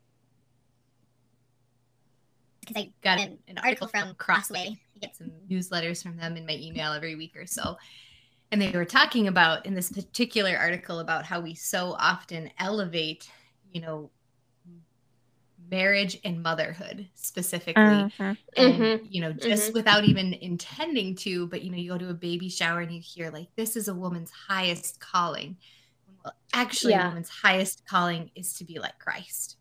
because 2.61 2.83
I 2.83 2.93
got 3.03 3.19
an, 3.21 3.39
an 3.49 3.59
article 3.59 3.89
from 3.89 4.15
Crossway. 4.15 4.77
I 4.95 4.99
get 5.01 5.17
some 5.17 5.31
newsletters 5.51 6.03
from 6.03 6.17
them 6.17 6.37
in 6.37 6.47
my 6.47 6.55
email 6.55 6.93
every 6.93 7.17
week 7.17 7.35
or 7.37 7.47
so. 7.47 7.77
And 8.53 8.62
they 8.62 8.71
were 8.73 8.85
talking 8.85 9.29
about 9.29 9.67
in 9.67 9.75
this 9.75 9.91
particular 9.91 10.57
article 10.57 11.00
about 11.00 11.25
how 11.25 11.41
we 11.41 11.55
so 11.55 11.97
often 11.99 12.50
elevate, 12.59 13.29
you 13.73 13.81
know, 13.81 14.11
marriage 15.71 16.19
and 16.25 16.43
motherhood 16.43 17.09
specifically 17.15 18.09
Mhm. 18.19 18.37
and 18.57 18.93
Mhm. 18.93 19.07
you 19.11 19.21
know 19.21 19.33
just 19.33 19.75
without 19.75 20.05
even 20.05 20.35
intending 20.35 21.15
to 21.17 21.47
but 21.49 21.62
you 21.62 21.71
know 21.71 21.76
you 21.79 21.91
go 21.91 21.99
to 21.99 22.11
a 22.11 22.15
baby 22.15 22.49
shower 22.49 22.81
and 22.81 22.93
you 22.93 23.00
hear 23.03 23.31
like 23.31 23.49
this 23.57 23.75
is 23.75 23.88
a 23.88 23.95
woman's 23.95 24.31
highest 24.31 25.00
calling 25.00 25.57
well 26.25 26.33
actually 26.53 26.93
Yeah. 26.93 27.07
a 27.07 27.09
woman's 27.09 27.29
highest 27.31 27.85
calling 27.87 28.31
is 28.37 28.53
to 28.55 28.65
be 28.65 28.79
like 28.79 28.97
christ 28.99 29.57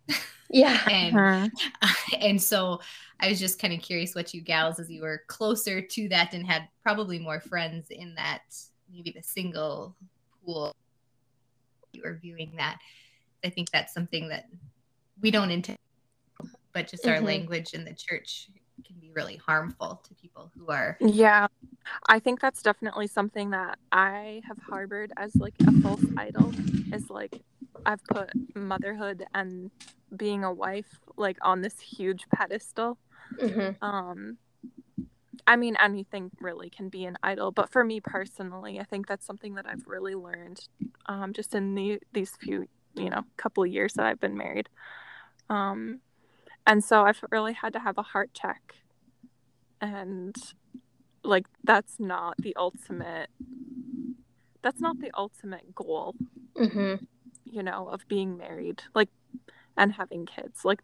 yeah 0.49 0.79
and 0.89 1.13
Mhm. 1.13 1.51
and 2.19 2.41
so 2.41 2.81
i 3.19 3.29
was 3.29 3.39
just 3.39 3.57
kind 3.59 3.73
of 3.73 3.81
curious 3.81 4.13
what 4.13 4.33
you 4.33 4.41
gals 4.41 4.79
as 4.79 4.91
you 4.91 5.01
were 5.01 5.23
closer 5.27 5.81
to 5.81 6.09
that 6.09 6.33
and 6.33 6.45
had 6.45 6.67
probably 6.83 7.19
more 7.19 7.39
friends 7.39 7.87
in 7.89 8.13
that 8.15 8.41
maybe 8.95 9.11
the 9.11 9.21
single 9.23 9.95
pool 10.45 10.71
you 11.91 12.03
are 12.05 12.17
viewing 12.21 12.53
that 12.57 12.77
i 13.43 13.49
think 13.49 13.69
that's 13.71 13.93
something 13.93 14.29
that 14.29 14.45
we 15.21 15.29
don't 15.31 15.51
intend 15.51 15.77
but 16.73 16.87
just 16.87 17.07
our 17.07 17.19
Mhm. 17.19 17.25
language 17.25 17.73
in 17.73 17.83
the 17.85 17.93
church 17.93 18.49
can 18.85 18.95
be 18.99 19.11
really 19.15 19.37
harmful 19.37 20.01
to 20.07 20.13
people 20.15 20.51
who 20.55 20.69
are 20.69 20.97
Yeah, 20.99 21.47
I 22.07 22.19
think 22.19 22.39
that's 22.39 22.61
definitely 22.61 23.07
something 23.07 23.51
that 23.51 23.77
I 23.91 24.41
have 24.47 24.57
harbored 24.59 25.11
as 25.17 25.39
like 25.39 25.55
a 25.67 25.71
false 25.81 26.03
idol. 26.17 26.53
Is 26.91 27.09
like 27.09 27.41
I've 27.85 28.03
put 28.05 28.31
motherhood 28.55 29.25
and 29.33 29.71
being 30.15 30.43
a 30.43 30.53
wife 30.53 30.99
like 31.17 31.37
on 31.41 31.61
this 31.61 31.79
huge 31.79 32.25
pedestal. 32.33 32.97
Mhm. 33.41 33.75
Um, 33.81 34.37
I 35.47 35.55
mean, 35.55 35.75
anything 35.79 36.31
really 36.39 36.69
can 36.69 36.89
be 36.89 37.05
an 37.05 37.17
idol, 37.23 37.51
but 37.51 37.71
for 37.71 37.83
me 37.83 37.99
personally, 37.99 38.79
I 38.79 38.83
think 38.83 39.07
that's 39.07 39.25
something 39.25 39.55
that 39.55 39.65
I've 39.67 39.85
really 39.87 40.15
learned 40.15 40.67
um, 41.07 41.33
just 41.33 41.53
in 41.55 41.75
the 41.75 41.99
these 42.13 42.31
few 42.39 42.67
you 42.95 43.09
know 43.09 43.23
couple 43.37 43.63
of 43.63 43.71
years 43.71 43.93
that 43.93 44.05
I've 44.05 44.19
been 44.19 44.37
married. 44.37 44.69
Um, 45.49 45.99
and 46.65 46.83
so 46.83 47.03
I've 47.03 47.23
really 47.31 47.53
had 47.53 47.73
to 47.73 47.79
have 47.79 47.97
a 47.97 48.01
heart 48.03 48.31
check 48.33 48.75
and 49.81 50.35
like 51.23 51.45
that's 51.63 51.99
not 51.99 52.35
the 52.37 52.55
ultimate 52.55 53.29
that's 54.61 54.81
not 54.81 54.99
the 54.99 55.11
ultimate 55.15 55.75
goal 55.75 56.15
Mhm. 56.55 57.05
you 57.43 57.61
know 57.61 57.89
of 57.89 58.07
being 58.07 58.37
married 58.37 58.81
like 58.93 59.09
and 59.77 59.91
having 59.93 60.25
kids 60.25 60.63
like 60.63 60.81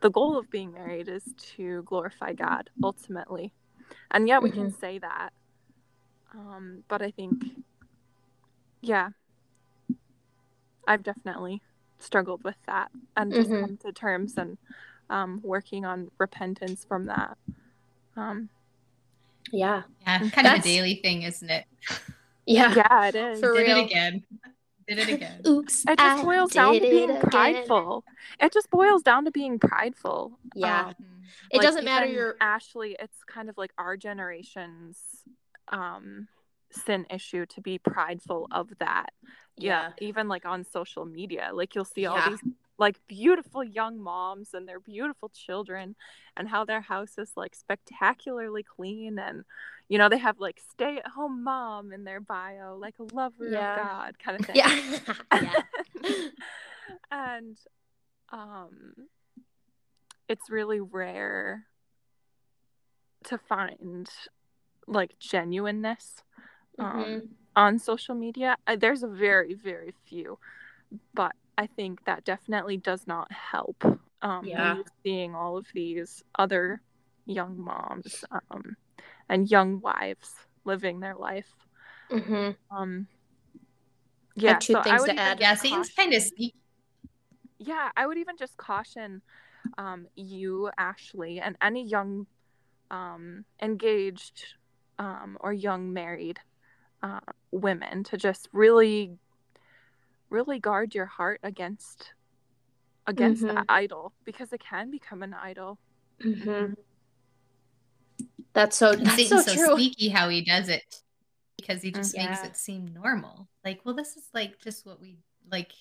the 0.00 0.10
goal 0.10 0.36
of 0.36 0.50
being 0.50 0.72
married 0.72 1.08
is 1.08 1.24
to 1.56 1.82
glorify 1.84 2.32
god 2.32 2.70
ultimately 2.82 3.52
and 4.10 4.28
yeah 4.28 4.38
we 4.38 4.50
can 4.50 4.70
say 4.70 4.98
that. 4.98 5.30
Um 6.34 6.84
but 6.88 7.02
i 7.02 7.10
think 7.10 7.44
yeah. 8.80 9.10
I've 10.86 11.02
definitely 11.02 11.60
struggled 11.98 12.44
with 12.44 12.56
that 12.66 12.90
and 13.16 13.32
just 13.34 13.50
Mhm. 13.50 13.60
come 13.60 13.76
to 13.78 13.92
terms 13.92 14.36
and 14.38 14.56
um 15.10 15.40
working 15.42 15.84
on 15.84 16.10
repentance 16.18 16.84
from 16.84 17.06
that. 17.06 17.36
Um 18.16 18.48
yeah. 19.52 19.82
Yeah 20.06 20.28
kind 20.30 20.46
of 20.46 20.58
a 20.60 20.62
daily 20.62 20.96
thing 20.96 21.22
isn't 21.22 21.50
it? 21.50 21.64
Yeah. 22.46 22.74
Yeah 22.74 23.08
it 23.08 23.14
is. 23.14 23.40
For 23.40 23.52
did 23.54 23.66
real. 23.66 23.78
it 23.78 23.84
again. 23.86 24.24
Did 24.86 24.98
it 25.00 25.08
again. 25.08 25.42
Oops 25.46 25.84
it 25.86 25.98
just 25.98 26.00
I 26.00 26.22
boils 26.24 26.52
down 26.52 26.74
to 26.74 26.80
being 26.80 27.10
it 27.10 27.16
again. 27.16 27.30
prideful. 27.30 28.04
It 28.40 28.52
just 28.52 28.70
boils 28.70 29.02
down 29.02 29.24
to 29.26 29.30
being 29.30 29.58
prideful. 29.58 30.38
Yeah. 30.54 30.88
Um, 30.88 30.94
it 31.50 31.58
like, 31.58 31.62
doesn't 31.66 31.84
matter 31.84 32.06
your 32.06 32.36
Ashley, 32.40 32.96
it's 32.98 33.22
kind 33.24 33.48
of 33.48 33.56
like 33.58 33.72
our 33.78 33.96
generation's 33.96 34.98
um 35.68 36.28
sin 36.70 37.06
issue 37.10 37.46
to 37.46 37.60
be 37.60 37.78
prideful 37.78 38.46
of 38.50 38.70
that. 38.78 39.10
Yeah. 39.56 39.92
Even 40.00 40.28
like 40.28 40.44
on 40.44 40.64
social 40.64 41.04
media. 41.04 41.50
Like 41.52 41.74
you'll 41.74 41.84
see 41.84 42.06
all 42.06 42.16
Yeah. 42.16 42.30
these 42.30 42.40
like 42.78 43.00
beautiful 43.08 43.64
young 43.64 43.98
moms 43.98 44.54
and 44.54 44.68
their 44.68 44.78
beautiful 44.78 45.30
children 45.30 45.96
and 46.36 46.48
how 46.48 46.64
their 46.64 46.80
house 46.80 47.18
is 47.18 47.32
like 47.36 47.54
spectacularly 47.54 48.62
clean 48.62 49.18
and 49.18 49.44
you 49.88 49.98
know 49.98 50.08
they 50.08 50.18
have 50.18 50.38
like 50.38 50.60
stay 50.70 50.98
at 50.98 51.08
home 51.08 51.42
mom 51.42 51.92
in 51.92 52.04
their 52.04 52.20
bio 52.20 52.76
like 52.78 52.94
a 53.00 53.14
lover 53.14 53.50
Yeah. 53.50 53.70
of 53.72 53.76
god 53.76 54.18
kind 54.20 54.38
of 54.38 54.46
thing 54.46 54.56
yeah 54.56 55.42
yeah 55.42 56.10
and 57.10 57.58
um 58.30 58.92
it's 60.28 60.50
really 60.50 60.80
rare 60.80 61.64
to 63.24 63.38
find 63.38 64.08
like 64.86 65.18
genuineness 65.18 66.22
um, 66.78 66.94
Mhm. 66.94 67.28
on 67.56 67.78
social 67.78 68.14
media 68.14 68.56
Uh, 68.66 68.76
there's 68.76 69.02
a 69.02 69.08
very 69.08 69.54
very 69.54 69.92
few 70.06 70.38
but 71.14 71.32
i 71.56 71.66
think 71.66 72.04
that 72.04 72.24
definitely 72.24 72.76
does 72.76 73.06
not 73.06 73.30
help 73.32 73.82
um, 74.22 74.44
Yeah. 74.44 74.76
seeing 75.02 75.34
all 75.34 75.56
of 75.56 75.66
these 75.74 76.22
other 76.38 76.80
young 77.26 77.58
moms 77.60 78.24
um, 78.50 78.76
and 79.28 79.50
young 79.50 79.80
wives 79.80 80.30
living 80.64 81.00
their 81.00 81.14
life 81.16 81.52
Mhm. 82.10 82.56
um, 82.70 83.06
yeah 84.36 84.58
two 84.58 84.74
so 84.74 84.82
things 84.82 85.04
to 85.04 85.18
add. 85.18 85.40
yeah 85.40 85.54
satan's 85.54 85.90
kind 85.90 86.14
of 86.14 86.22
yeah 87.58 87.90
i 87.96 88.06
would 88.06 88.18
even 88.18 88.36
just 88.36 88.56
caution 88.56 89.20
um, 89.76 90.06
you 90.14 90.70
ashley 90.78 91.40
and 91.40 91.56
any 91.62 91.84
young 91.86 92.26
um, 92.90 93.44
engaged 93.60 94.54
um, 94.98 95.36
or 95.40 95.52
young 95.52 95.92
married 95.92 96.38
uh, 97.02 97.20
women 97.50 98.02
to 98.04 98.16
just 98.16 98.48
really 98.52 99.18
really 100.30 100.58
guard 100.58 100.94
your 100.94 101.06
heart 101.06 101.40
against 101.42 102.12
against 103.06 103.42
Mhm. 103.42 103.54
that 103.54 103.64
idol 103.68 104.12
because 104.24 104.52
it 104.52 104.60
can 104.60 104.90
become 104.90 105.22
an 105.22 105.34
idol. 105.34 105.78
Mhm. 106.20 106.76
that's 108.52 108.76
so 108.76 108.90
and 108.92 109.06
that's 109.06 109.16
satan's 109.16 109.44
so 109.44 109.54
so, 109.54 109.66
true. 109.66 109.74
sneaky 109.76 110.08
how 110.08 110.28
he 110.28 110.42
does 110.44 110.68
it 110.68 111.02
because 111.56 111.80
he 111.82 111.92
just 111.92 112.16
makes 112.16 112.42
it 112.44 112.56
seem 112.56 112.86
normal. 112.88 113.48
Like 113.64 113.80
well 113.84 113.94
this 113.94 114.16
is 114.16 114.28
like 114.34 114.58
just 114.58 114.84
what 114.84 115.00
we 115.00 115.18
like 115.50 115.72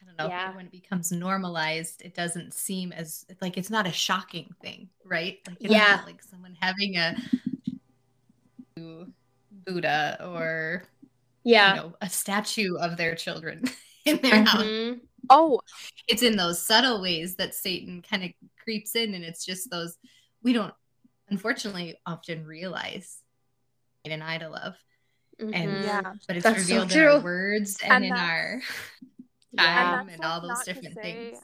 I 0.00 0.06
don't 0.06 0.16
know. 0.18 0.28
Yeah. 0.28 0.54
When 0.56 0.66
it 0.66 0.72
becomes 0.72 1.12
normalized, 1.12 2.02
it 2.02 2.14
doesn't 2.14 2.54
seem 2.54 2.92
as 2.92 3.24
like 3.40 3.56
it's 3.58 3.70
not 3.70 3.86
a 3.86 3.92
shocking 3.92 4.54
thing, 4.62 4.88
right? 5.04 5.38
Like 5.46 5.58
it's 5.60 5.72
Yeah. 5.72 5.96
not 5.96 6.06
like 6.06 6.22
someone 6.22 6.56
having 6.60 6.96
a 6.96 7.14
Buddha 9.66 10.24
or 10.26 10.84
yeah 11.44 11.74
you 11.74 11.80
know 11.80 11.94
a 12.00 12.08
statue 12.08 12.76
of 12.76 12.96
their 12.96 13.14
children 13.14 13.64
in 14.06 14.16
their 14.22 14.42
Mhm. 14.42 14.46
house. 14.46 15.00
Oh 15.28 15.60
It's 16.08 16.22
in 16.22 16.36
those 16.36 16.64
subtle 16.66 17.02
ways 17.02 17.36
that 17.36 17.54
Satan 17.54 18.00
kind 18.02 18.24
of 18.24 18.30
creeps 18.62 18.96
in 18.96 19.14
and 19.14 19.22
it's 19.24 19.44
just 19.44 19.70
those 19.70 19.98
we 20.42 20.52
don't 20.54 20.72
unfortunately 21.28 21.98
often 22.06 22.46
realize 22.46 23.18
an 24.06 24.22
idol 24.22 24.54
of. 24.54 24.74
Mm-hmm. 25.40 25.54
And 25.54 25.84
yeah, 25.84 26.12
but 26.26 26.36
it's 26.36 26.44
That's 26.44 26.60
revealed 26.60 26.90
so 26.90 26.98
in 26.98 27.06
our 27.06 27.20
words 27.20 27.78
and, 27.82 27.92
and 27.92 28.04
in 28.06 28.12
our 28.12 28.62
time 29.56 30.08
and, 30.08 30.10
and 30.10 30.24
all 30.24 30.40
those 30.40 30.62
different 30.64 30.94
say, 30.94 31.02
things. 31.02 31.38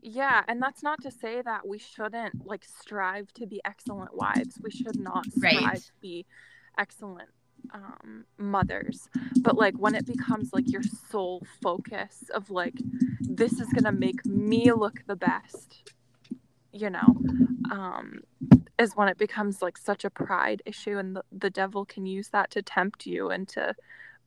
Yeah, 0.00 0.42
and 0.48 0.60
that's 0.60 0.82
not 0.82 1.02
to 1.02 1.10
say 1.10 1.40
that 1.42 1.66
we 1.66 1.78
shouldn't 1.78 2.46
like 2.46 2.64
strive 2.64 3.32
to 3.34 3.46
be 3.46 3.60
excellent 3.64 4.14
wives. 4.14 4.58
We 4.62 4.70
should 4.70 4.98
not 4.98 5.24
strive 5.32 5.62
right. 5.62 5.76
to 5.76 5.92
be 6.00 6.26
excellent 6.78 7.30
um, 7.72 8.24
mothers. 8.38 9.08
But 9.40 9.56
like 9.56 9.74
when 9.76 9.94
it 9.94 10.06
becomes 10.06 10.52
like 10.52 10.70
your 10.70 10.82
sole 11.10 11.42
focus 11.62 12.24
of 12.34 12.50
like 12.50 12.74
this 13.20 13.60
is 13.60 13.68
gonna 13.68 13.92
make 13.92 14.24
me 14.26 14.72
look 14.72 15.02
the 15.06 15.16
best, 15.16 15.90
you 16.72 16.90
know, 16.90 17.16
um, 17.70 18.20
is 18.78 18.94
when 18.94 19.08
it 19.08 19.18
becomes 19.18 19.62
like 19.62 19.78
such 19.78 20.04
a 20.04 20.10
pride 20.10 20.62
issue, 20.66 20.98
and 20.98 21.16
the, 21.16 21.22
the 21.32 21.50
devil 21.50 21.84
can 21.84 22.06
use 22.06 22.28
that 22.28 22.50
to 22.50 22.62
tempt 22.62 23.06
you 23.06 23.30
into 23.30 23.74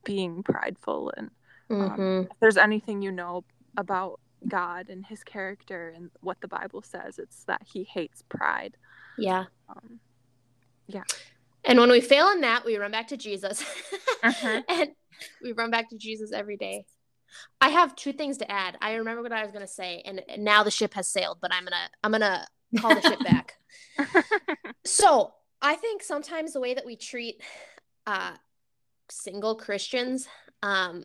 being 0.04 0.42
prideful. 0.44 1.12
And 1.18 1.30
um, 1.70 1.80
mm-hmm. 1.80 2.32
if 2.32 2.40
there's 2.40 2.58
anything 2.58 3.02
you 3.02 3.12
know 3.12 3.44
about 3.76 4.20
God 4.48 4.90
and 4.90 5.06
his 5.06 5.24
character 5.24 5.94
and 5.96 6.10
what 6.22 6.40
the 6.42 6.48
Bible 6.48 6.82
says, 6.82 7.20
it's 7.20 7.44
that 7.46 7.62
he 7.66 7.84
hates 7.84 8.24
pride. 8.30 8.78
Yeah. 9.18 9.46
Um, 9.70 10.00
yeah. 10.88 11.04
And 11.64 11.80
when 11.80 11.92
we 11.92 12.02
fail 12.02 12.30
in 12.30 12.42
that, 12.42 12.66
we 12.66 12.78
run 12.78 12.92
back 12.92 13.10
to 13.10 13.18
Jesus. 13.18 13.64
uh-huh. 14.24 14.62
And 14.70 14.90
we 15.42 15.52
run 15.52 15.72
back 15.72 15.90
to 15.90 15.98
Jesus 15.98 16.32
every 16.32 16.58
day. 16.58 16.86
I 17.60 17.70
have 17.70 17.96
two 17.96 18.14
things 18.14 18.38
to 18.38 18.50
add. 18.50 18.78
I 18.82 18.96
remember 18.96 19.22
what 19.22 19.34
I 19.34 19.44
was 19.44 19.52
gonna 19.52 19.68
say, 19.68 20.02
and 20.06 20.22
now 20.38 20.64
the 20.64 20.72
ship 20.72 20.94
has 20.94 21.08
sailed, 21.08 21.40
but 21.42 21.54
I'm 21.54 21.66
gonna 21.66 21.90
I'm 22.04 22.12
gonna 22.12 22.48
call 22.80 22.96
the 22.96 23.02
ship 23.02 23.20
back. 23.20 23.58
so 24.86 25.34
I 25.62 25.76
think 25.76 26.04
sometimes 26.04 26.54
the 26.54 26.62
way 26.62 26.74
that 26.74 26.86
we 26.86 26.96
treat 26.96 27.42
uh, 28.06 28.34
single 29.10 29.56
Christians 29.56 30.28
um, 30.64 31.04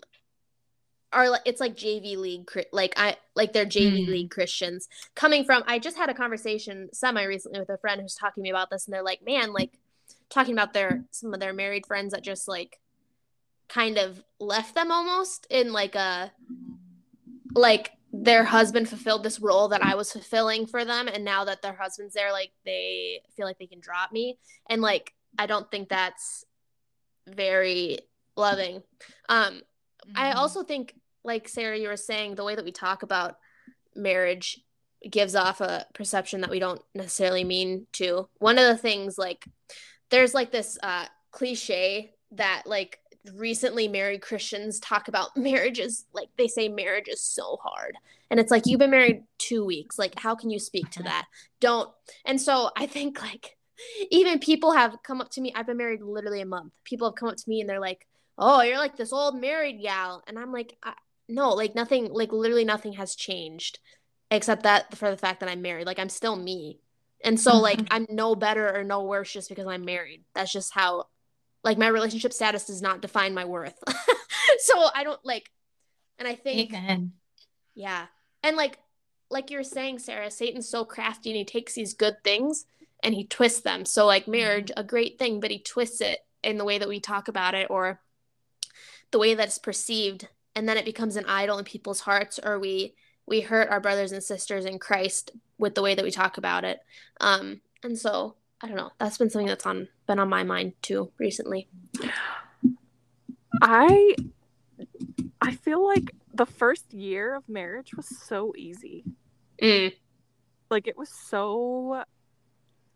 are 1.12 1.28
like 1.28 1.42
it's 1.45 1.61
like 1.61 1.76
JV 1.76 2.16
league 2.16 2.50
like 2.73 2.95
I 2.97 3.16
like 3.35 3.52
they're 3.52 3.66
JV 3.66 4.07
mm. 4.07 4.09
league 4.09 4.31
Christians 4.31 4.88
coming 5.14 5.45
from 5.45 5.62
I 5.66 5.78
just 5.78 5.97
had 5.97 6.11
a 6.11 6.14
conversation 6.14 6.88
semi 6.92 7.25
recently 7.25 7.61
with 7.61 7.71
a 7.71 7.78
friend 7.78 8.00
who's 8.00 8.14
talking 8.14 8.42
to 8.42 8.45
me 8.45 8.50
about 8.50 8.71
this 8.71 8.87
and 8.87 8.95
they're 8.95 9.02
like 9.02 9.25
man 9.25 9.52
like 9.52 9.78
talking 10.31 10.54
about 10.54 10.73
their 10.73 11.04
some 11.11 11.35
of 11.35 11.40
their 11.40 11.52
married 11.52 11.87
friends 11.87 12.12
that 12.12 12.23
just 12.23 12.49
like 12.49 12.81
kind 13.69 13.99
of 13.99 14.23
left 14.38 14.75
them 14.75 14.90
almost 14.90 15.47
in 15.50 15.73
like 15.73 15.95
a 15.95 16.33
like 17.54 17.92
their 18.12 18.45
husband 18.45 18.88
fulfilled 18.88 19.23
this 19.23 19.40
role 19.40 19.69
that 19.69 19.83
I 19.83 19.95
was 19.95 20.12
fulfilling 20.12 20.66
for 20.66 20.85
them 20.85 21.09
and 21.09 21.25
now 21.25 21.45
that 21.45 21.62
their 21.62 21.75
husband's 21.75 22.14
there 22.14 22.33
like 22.33 22.52
they 22.64 23.21
feel 23.37 23.47
like 23.47 23.59
they 23.59 23.66
can 23.66 23.81
drop 23.81 24.12
me 24.12 24.38
and 24.69 24.83
like 24.83 25.14
I 25.38 25.47
don't 25.47 25.71
think 25.71 25.88
that's 25.88 26.45
very 27.26 28.00
loving 28.37 28.83
um 29.28 29.54
mm-hmm. 29.54 30.12
I 30.16 30.33
also 30.33 30.62
think 30.62 30.95
like 31.25 31.49
Sarah 31.49 31.79
you 31.79 31.88
were 31.88 31.97
saying 31.97 32.35
the 32.35 32.45
way 32.45 32.55
that 32.55 32.64
we 32.64 32.73
talk 32.73 33.02
about 33.02 33.38
marriage 33.95 34.61
gives 35.11 35.35
off 35.35 35.61
a 35.61 35.87
perception 35.95 36.41
that 36.41 36.50
we 36.50 36.59
don't 36.59 36.81
necessarily 36.95 37.45
mean 37.45 37.87
to 37.93 38.29
one 38.38 38.59
of 38.59 38.67
the 38.67 38.76
things 38.76 39.19
like 39.19 39.47
there's 40.11 40.35
like 40.35 40.52
this 40.52 40.79
uh, 40.83 41.07
cliche 41.31 42.12
that 42.33 42.62
like 42.67 42.99
recently 43.35 43.88
married 43.88 44.21
Christians 44.21 44.81
talk 44.81 45.09
about 45.09 45.37
marriages 45.37 46.05
like 46.12 46.29
they 46.37 46.49
say 46.49 46.69
marriage 46.69 47.09
is 47.09 47.23
so 47.23 47.59
hard. 47.62 47.97
And 48.31 48.41
it's 48.41 48.50
like 48.50 48.67
you've 48.67 48.79
been 48.79 48.91
married 48.91 49.25
2 49.38 49.64
weeks. 49.64 49.99
Like 49.99 50.19
how 50.19 50.35
can 50.35 50.50
you 50.50 50.59
speak 50.59 50.91
to 50.91 51.02
that? 51.02 51.26
Don't. 51.61 51.91
And 52.25 52.41
so 52.41 52.71
I 52.76 52.87
think 52.87 53.21
like 53.21 53.56
even 54.11 54.39
people 54.39 54.73
have 54.73 55.02
come 55.02 55.21
up 55.21 55.30
to 55.30 55.41
me. 55.41 55.52
I've 55.54 55.67
been 55.67 55.76
married 55.76 56.02
literally 56.02 56.41
a 56.41 56.47
month. 56.47 56.73
People 56.85 57.08
have 57.08 57.17
come 57.17 57.28
up 57.28 57.37
to 57.37 57.49
me 57.49 57.61
and 57.61 57.69
they're 57.69 57.80
like, 57.80 58.06
"Oh, 58.39 58.63
you're 58.63 58.78
like 58.78 58.97
this 58.97 59.13
old 59.13 59.41
married 59.41 59.82
gal." 59.82 60.23
And 60.26 60.39
I'm 60.39 60.52
like, 60.52 60.76
"No, 61.32 61.50
like 61.50 61.75
nothing 61.75 62.12
like 62.12 62.32
literally 62.32 62.64
nothing 62.64 62.95
has 62.95 63.14
changed 63.14 63.78
except 64.32 64.62
that 64.62 64.97
for 64.97 65.10
the 65.10 65.16
fact 65.16 65.40
that 65.40 65.49
I'm 65.49 65.62
married. 65.62 65.86
Like 65.86 65.99
I'm 65.99 66.08
still 66.08 66.36
me. 66.36 66.80
And 67.25 67.38
so 67.38 67.58
like 67.58 67.78
mm-hmm. 67.78 67.92
I'm 67.92 68.06
no 68.08 68.34
better 68.34 68.75
or 68.75 68.82
no 68.82 69.04
worse 69.04 69.32
just 69.32 69.49
because 69.49 69.66
I'm 69.66 69.84
married. 69.84 70.25
That's 70.34 70.52
just 70.52 70.73
how 70.73 71.06
like 71.62 71.78
my 71.78 71.86
relationship 71.88 72.32
status 72.32 72.66
does 72.66 72.82
not 72.82 73.02
define 73.02 73.34
my 73.34 73.45
worth. 73.45 73.78
so 74.58 74.88
I 74.95 75.04
don't 75.04 75.25
like 75.25 75.50
and 76.18 76.26
I 76.26 76.34
think 76.34 76.73
Amen. 76.73 77.12
Yeah. 77.75 78.06
And 78.42 78.56
like 78.56 78.78
like 79.30 79.50
you're 79.50 79.64
saying, 79.64 79.99
Sarah, 79.99 80.30
Satan's 80.30 80.68
so 80.68 80.84
crafty 80.84 81.30
and 81.30 81.36
he 81.36 81.45
takes 81.45 81.75
these 81.75 81.95
good 81.95 82.16
things 82.25 82.64
and 83.02 83.14
he 83.14 83.25
twists 83.25 83.60
them. 83.60 83.84
So 83.84 84.06
like 84.06 84.26
marriage, 84.26 84.71
mm-hmm. 84.71 84.80
a 84.80 84.84
great 84.84 85.18
thing, 85.18 85.40
but 85.40 85.50
he 85.50 85.58
twists 85.58 86.00
it 86.00 86.18
in 86.42 86.58
the 86.58 86.64
way 86.64 86.78
that 86.78 86.88
we 86.88 87.00
talk 87.00 87.28
about 87.28 87.54
it 87.54 87.68
or 87.71 88.00
the 89.10 89.18
way 89.18 89.34
that 89.34 89.49
it's 89.49 89.58
perceived 89.58 90.28
and 90.54 90.69
then 90.69 90.76
it 90.76 90.84
becomes 90.84 91.17
an 91.17 91.26
idol 91.26 91.58
in 91.58 91.65
people's 91.65 92.00
hearts 92.00 92.38
or 92.43 92.58
we 92.58 92.95
we 93.26 93.41
hurt 93.41 93.71
our 93.71 93.80
brothers 93.80 94.12
and 94.12 94.23
sisters 94.23 94.65
in 94.65 94.78
Christ 94.78 95.30
with 95.58 95.75
the 95.75 95.82
way 95.82 95.95
that 95.95 96.04
we 96.04 96.10
talk 96.10 96.38
about 96.38 96.65
it. 96.65 96.80
Um, 97.21 97.60
and 97.82 97.99
so 97.99 98.34
I 98.60 98.67
don't 98.67 98.76
know. 98.76 98.91
That's 98.99 99.19
been 99.19 99.30
something 99.30 99.47
that's 99.47 99.67
on 99.67 99.88
been 100.06 100.19
on 100.19 100.28
my 100.28 100.43
mind 100.45 100.75
too 100.82 101.12
recently. 101.19 101.69
I 103.60 104.15
I 105.41 105.54
feel 105.54 105.84
like 105.86 106.15
the 106.34 106.47
first 106.47 106.93
year 106.93 107.34
of 107.34 107.49
marriage 107.49 107.95
was 107.95 108.08
so 108.08 108.54
easy. 108.56 109.04
Mm. 109.60 109.93
Like 110.71 110.86
it 110.86 110.97
was 110.97 111.10
so 111.10 112.04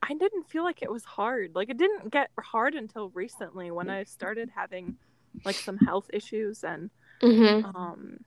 I 0.02 0.14
didn't 0.14 0.48
feel 0.48 0.62
like 0.62 0.82
it 0.82 0.90
was 0.90 1.04
hard. 1.04 1.52
Like 1.54 1.68
it 1.68 1.78
didn't 1.78 2.12
get 2.12 2.30
hard 2.38 2.74
until 2.74 3.10
recently 3.10 3.70
when 3.70 3.90
I 3.90 4.04
started 4.04 4.50
having 4.54 4.96
like 5.44 5.56
some 5.56 5.78
health 5.78 6.08
issues 6.12 6.64
and 6.64 6.90
mm-hmm. 7.22 7.76
um 7.76 8.18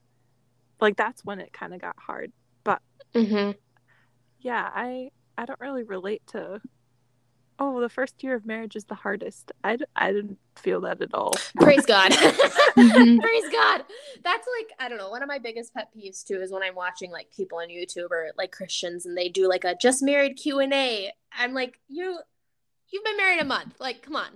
like 0.82 0.97
that's 0.97 1.23
when 1.23 1.39
it 1.39 1.54
kind 1.54 1.73
of 1.73 1.82
got 1.82 1.95
hard. 1.97 2.32
But 2.63 2.82
mm-hmm. 3.13 3.52
yeah, 4.39 4.69
I 4.73 5.12
I 5.38 5.45
don't 5.45 5.60
really 5.60 5.84
relate 5.84 6.21
to. 6.28 6.62
Oh, 7.62 7.82
the 7.82 7.89
first 7.89 8.23
year 8.23 8.36
of 8.36 8.45
marriage 8.45 8.78
is 8.78 8.86
the 8.86 8.95
hardest. 8.95 9.52
I, 9.65 9.78
I 9.93 10.13
didn't 10.13 10.38
feel 10.56 10.80
that 10.82 11.02
at 11.02 11.13
all. 11.13 11.34
Praise 11.60 11.86
God. 11.86 12.12
mm-hmm. 12.13 13.19
Praise 13.21 13.52
God. 13.52 13.84
That's 14.23 14.47
like, 14.58 14.71
I 14.80 14.88
don't 14.88 14.97
know. 14.97 15.10
One 15.10 15.21
of 15.21 15.28
my 15.28 15.39
biggest 15.39 15.73
pet 15.73 15.89
peeves 15.93 16.25
too 16.25 16.41
is 16.41 16.54
when 16.54 16.63
I'm 16.63 16.75
watching 16.75 17.12
like 17.12 17.30
people 17.36 17.58
on 17.58 17.67
YouTube 17.67 18.12
or 18.12 18.32
like 18.38 18.54
Christians 18.54 19.06
and 19.06 19.17
they 19.17 19.28
do 19.28 19.49
like 19.49 19.65
a 19.65 19.75
just 19.75 20.02
married 20.02 20.38
Q&A. 20.38 21.12
I'm 21.38 21.54
like, 21.54 21.82
you, 21.89 22.19
you've 22.91 23.04
been 23.04 23.17
married 23.17 23.41
a 23.41 23.45
month. 23.45 23.75
Like, 23.80 24.02
come 24.02 24.15
on. 24.15 24.30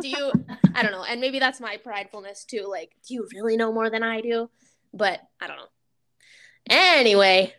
Do 0.00 0.08
you, 0.08 0.32
I 0.74 0.82
don't 0.82 0.92
know. 0.92 1.04
And 1.04 1.20
maybe 1.20 1.38
that's 1.38 1.60
my 1.60 1.78
pridefulness 1.84 2.46
too. 2.46 2.66
Like, 2.68 2.92
do 3.06 3.14
you 3.14 3.28
really 3.34 3.56
know 3.56 3.72
more 3.72 3.90
than 3.90 4.02
I 4.02 4.20
do? 4.20 4.50
But 4.92 5.20
I 5.40 5.46
don't 5.46 5.56
know. 5.56 5.68
Anyway. 6.68 7.54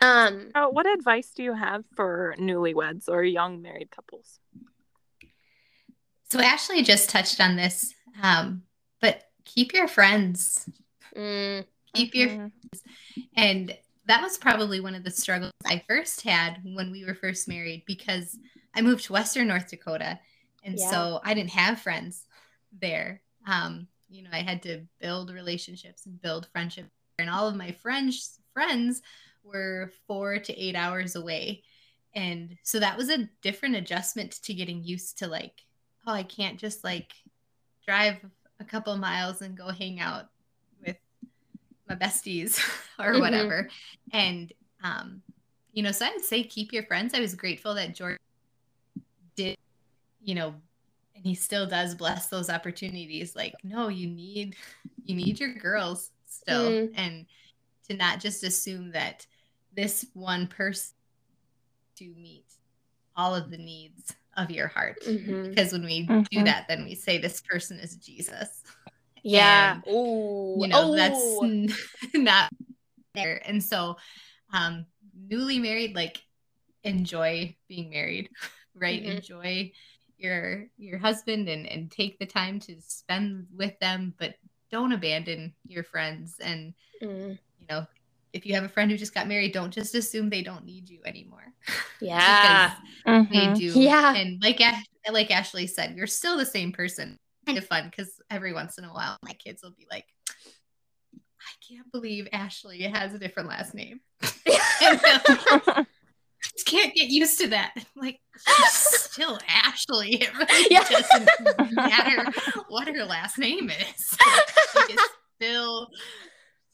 Um 0.00 0.50
uh, 0.54 0.68
what 0.68 0.86
advice 0.86 1.32
do 1.34 1.42
you 1.42 1.54
have 1.54 1.84
for 1.96 2.34
newlyweds 2.38 3.08
or 3.08 3.24
young 3.24 3.62
married 3.62 3.90
couples? 3.90 4.38
So 6.30 6.40
Ashley 6.40 6.82
just 6.82 7.10
touched 7.10 7.40
on 7.40 7.56
this. 7.56 7.94
Um, 8.22 8.62
but 9.00 9.24
keep 9.44 9.72
your 9.72 9.88
friends. 9.88 10.68
Mm. 11.16 11.64
Keep 11.94 12.14
your 12.14 12.28
mm-hmm. 12.28 13.20
and 13.34 13.76
that 14.06 14.22
was 14.22 14.38
probably 14.38 14.80
one 14.80 14.94
of 14.94 15.04
the 15.04 15.10
struggles 15.10 15.52
I 15.66 15.82
first 15.88 16.22
had 16.22 16.60
when 16.64 16.90
we 16.90 17.04
were 17.04 17.14
first 17.14 17.48
married 17.48 17.82
because 17.86 18.38
I 18.78 18.82
moved 18.82 19.04
to 19.04 19.12
Western 19.12 19.48
North 19.48 19.68
Dakota. 19.68 20.18
And 20.64 20.78
yeah. 20.78 20.90
so 20.90 21.20
I 21.24 21.34
didn't 21.34 21.50
have 21.50 21.80
friends 21.80 22.26
there. 22.80 23.20
Um, 23.46 23.88
you 24.08 24.22
know, 24.22 24.30
I 24.32 24.40
had 24.40 24.62
to 24.62 24.82
build 25.00 25.30
relationships 25.30 26.06
and 26.06 26.20
build 26.22 26.48
friendships 26.52 26.88
and 27.18 27.28
all 27.28 27.48
of 27.48 27.56
my 27.56 27.72
friends 27.72 28.38
friends 28.54 29.02
were 29.44 29.92
four 30.06 30.38
to 30.38 30.56
eight 30.58 30.74
hours 30.74 31.16
away 31.16 31.62
and 32.14 32.56
so 32.62 32.78
that 32.78 32.96
was 32.96 33.08
a 33.08 33.28
different 33.42 33.76
adjustment 33.76 34.32
to 34.42 34.54
getting 34.54 34.82
used 34.82 35.18
to 35.18 35.26
like 35.26 35.64
oh 36.06 36.12
i 36.12 36.22
can't 36.22 36.58
just 36.58 36.84
like 36.84 37.12
drive 37.84 38.16
a 38.60 38.64
couple 38.64 38.96
miles 38.96 39.42
and 39.42 39.56
go 39.56 39.68
hang 39.68 40.00
out 40.00 40.26
with 40.84 40.96
my 41.88 41.94
besties 41.94 42.58
or 42.98 43.12
mm-hmm. 43.12 43.20
whatever 43.20 43.68
and 44.12 44.52
um 44.84 45.22
you 45.72 45.82
know 45.82 45.92
so 45.92 46.06
i 46.06 46.10
would 46.10 46.24
say 46.24 46.42
keep 46.42 46.72
your 46.72 46.84
friends 46.84 47.14
i 47.14 47.20
was 47.20 47.34
grateful 47.34 47.74
that 47.74 47.94
george 47.94 48.18
did 49.38 49.56
you 50.20 50.34
know 50.34 50.54
and 51.14 51.24
he 51.24 51.34
still 51.34 51.66
does 51.66 51.94
bless 51.94 52.26
those 52.26 52.50
opportunities 52.50 53.34
like 53.36 53.54
no 53.62 53.88
you 53.88 54.08
need 54.08 54.56
you 55.04 55.14
need 55.14 55.38
your 55.38 55.54
girls 55.54 56.10
still 56.26 56.70
mm. 56.70 56.92
and 56.96 57.26
to 57.88 57.96
not 57.96 58.20
just 58.20 58.44
assume 58.44 58.90
that 58.92 59.26
this 59.74 60.06
one 60.14 60.46
person 60.46 60.94
to 61.96 62.12
meet 62.16 62.44
all 63.16 63.34
of 63.34 63.50
the 63.50 63.56
needs 63.56 64.14
of 64.36 64.50
your 64.50 64.68
heart 64.68 64.98
mm-hmm. 65.06 65.48
because 65.48 65.72
when 65.72 65.84
we 65.84 66.06
mm-hmm. 66.06 66.22
do 66.30 66.44
that 66.44 66.66
then 66.68 66.84
we 66.84 66.94
say 66.94 67.18
this 67.18 67.40
person 67.40 67.78
is 67.78 67.96
jesus 67.96 68.62
yeah 69.22 69.80
oh 69.86 70.56
you 70.60 70.68
know 70.68 70.92
Ooh. 70.92 70.96
that's 70.96 72.14
not 72.14 72.50
there 73.14 73.40
and 73.46 73.62
so 73.62 73.96
um 74.52 74.86
newly 75.30 75.58
married, 75.58 75.94
like 75.94 76.22
enjoy 76.84 77.56
being 77.68 77.90
married, 77.90 78.30
right? 78.78 79.02
Mhm. 79.02 79.16
Enjoy 79.16 79.72
your 80.16 80.66
your 80.78 80.98
husband 80.98 81.48
and 81.48 81.66
and 81.66 81.90
take 81.90 82.18
the 82.18 82.26
time 82.26 82.58
to 82.60 82.80
spend 82.80 83.46
with 83.54 83.78
them, 83.80 84.14
but 84.18 84.34
don't 84.70 84.92
abandon 84.92 85.54
your 85.66 85.82
friends 85.84 86.38
and 86.40 86.74
Mm. 87.02 87.38
you 87.60 87.66
know 87.70 87.86
if 88.34 88.44
you 88.44 88.54
have 88.54 88.64
a 88.64 88.68
friend 88.68 88.90
who 88.90 88.96
just 88.98 89.14
got 89.14 89.28
married 89.28 89.52
don't 89.52 89.70
just 89.72 89.94
assume 89.94 90.28
they 90.28 90.42
don't 90.42 90.64
need 90.66 90.88
you 90.90 91.00
anymore 91.06 91.54
Yeah. 92.00 92.74
because 93.06 93.28
they 93.30 93.54
do 93.54 93.80
Yeah. 93.80 94.14
and 94.16 94.42
like 94.42 94.60
Ash- 94.60 94.84
like 95.10 95.30
ashley 95.30 95.66
said 95.68 95.96
you're 95.96 96.06
still 96.08 96.36
the 96.36 96.44
same 96.44 96.72
person 96.72 97.16
kind 97.46 97.56
of 97.56 97.64
fun 97.66 97.88
because 97.88 98.20
every 98.30 98.52
once 98.52 98.76
in 98.78 98.84
a 98.84 98.92
while 98.92 99.16
my 99.22 99.32
kids 99.32 99.62
will 99.62 99.70
be 99.70 99.86
like 99.90 100.04
i 101.14 101.52
can't 101.66 101.90
believe 101.92 102.28
ashley 102.32 102.82
has 102.82 103.14
a 103.14 103.18
different 103.18 103.48
last 103.48 103.72
name 103.74 104.00
And 104.82 105.00
they'll- 105.00 105.86
just 106.42 106.66
can't 106.66 106.94
get 106.94 107.08
used 107.10 107.38
to 107.40 107.48
that. 107.48 107.74
Like, 107.96 108.20
she's 108.46 108.72
still 109.10 109.38
Ashley. 109.48 110.22
It 110.22 110.32
really 110.38 110.66
Yeah. 110.70 110.84
doesn't 110.88 111.72
matter 111.74 112.30
what 112.68 112.86
her 112.88 113.04
last 113.04 113.38
name 113.38 113.70
is. 113.70 114.16
She 114.86 114.92
is 114.94 115.00
still, 115.36 115.88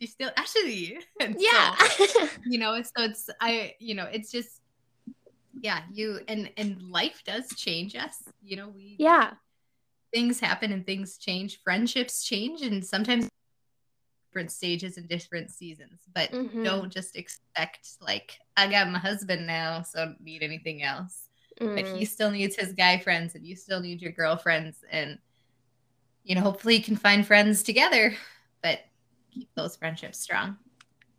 she's 0.00 0.10
still 0.12 0.30
Ashley. 0.36 0.98
And 1.20 1.36
yeah. 1.38 1.74
so, 1.76 2.28
you 2.44 2.58
know, 2.58 2.80
so 2.82 3.04
it's 3.04 3.30
I, 3.40 3.74
you 3.78 3.94
know, 3.94 4.04
it's 4.12 4.30
just, 4.30 4.60
yeah, 5.60 5.82
you 5.92 6.20
and 6.28 6.50
and 6.58 6.82
life 6.82 7.22
does 7.24 7.48
change 7.56 7.94
us. 7.96 8.16
You 8.42 8.56
know, 8.56 8.68
we 8.68 8.96
yeah. 8.98 9.32
things 10.12 10.38
happen 10.40 10.72
and 10.72 10.84
things 10.84 11.16
change. 11.16 11.60
Friendships 11.62 12.22
change, 12.24 12.60
and 12.62 12.84
sometimes 12.84 13.28
different 14.34 14.50
stages 14.50 14.96
and 14.96 15.08
different 15.08 15.50
seasons. 15.50 16.00
But 16.12 16.32
Mhm. 16.32 16.64
don't 16.64 16.92
just 16.92 17.14
expect 17.14 17.88
like 18.00 18.36
I 18.56 18.68
got 18.68 18.90
my 18.90 18.98
husband 18.98 19.46
now, 19.46 19.82
so 19.82 20.02
I 20.02 20.04
don't 20.06 20.20
need 20.20 20.42
anything 20.42 20.82
else. 20.82 21.28
But 21.60 21.84
Mm. 21.84 21.96
he 21.98 22.04
still 22.04 22.30
needs 22.32 22.56
his 22.56 22.72
guy 22.72 22.98
friends, 22.98 23.36
and 23.36 23.46
you 23.46 23.54
still 23.54 23.80
need 23.80 24.02
your 24.02 24.10
girlfriends, 24.10 24.84
and 24.90 25.18
you 26.24 26.34
know, 26.34 26.40
hopefully, 26.40 26.74
you 26.76 26.82
can 26.82 26.96
find 26.96 27.24
friends 27.26 27.62
together. 27.62 28.16
But 28.62 28.80
keep 29.30 29.48
those 29.54 29.76
friendships 29.76 30.18
strong. 30.18 30.56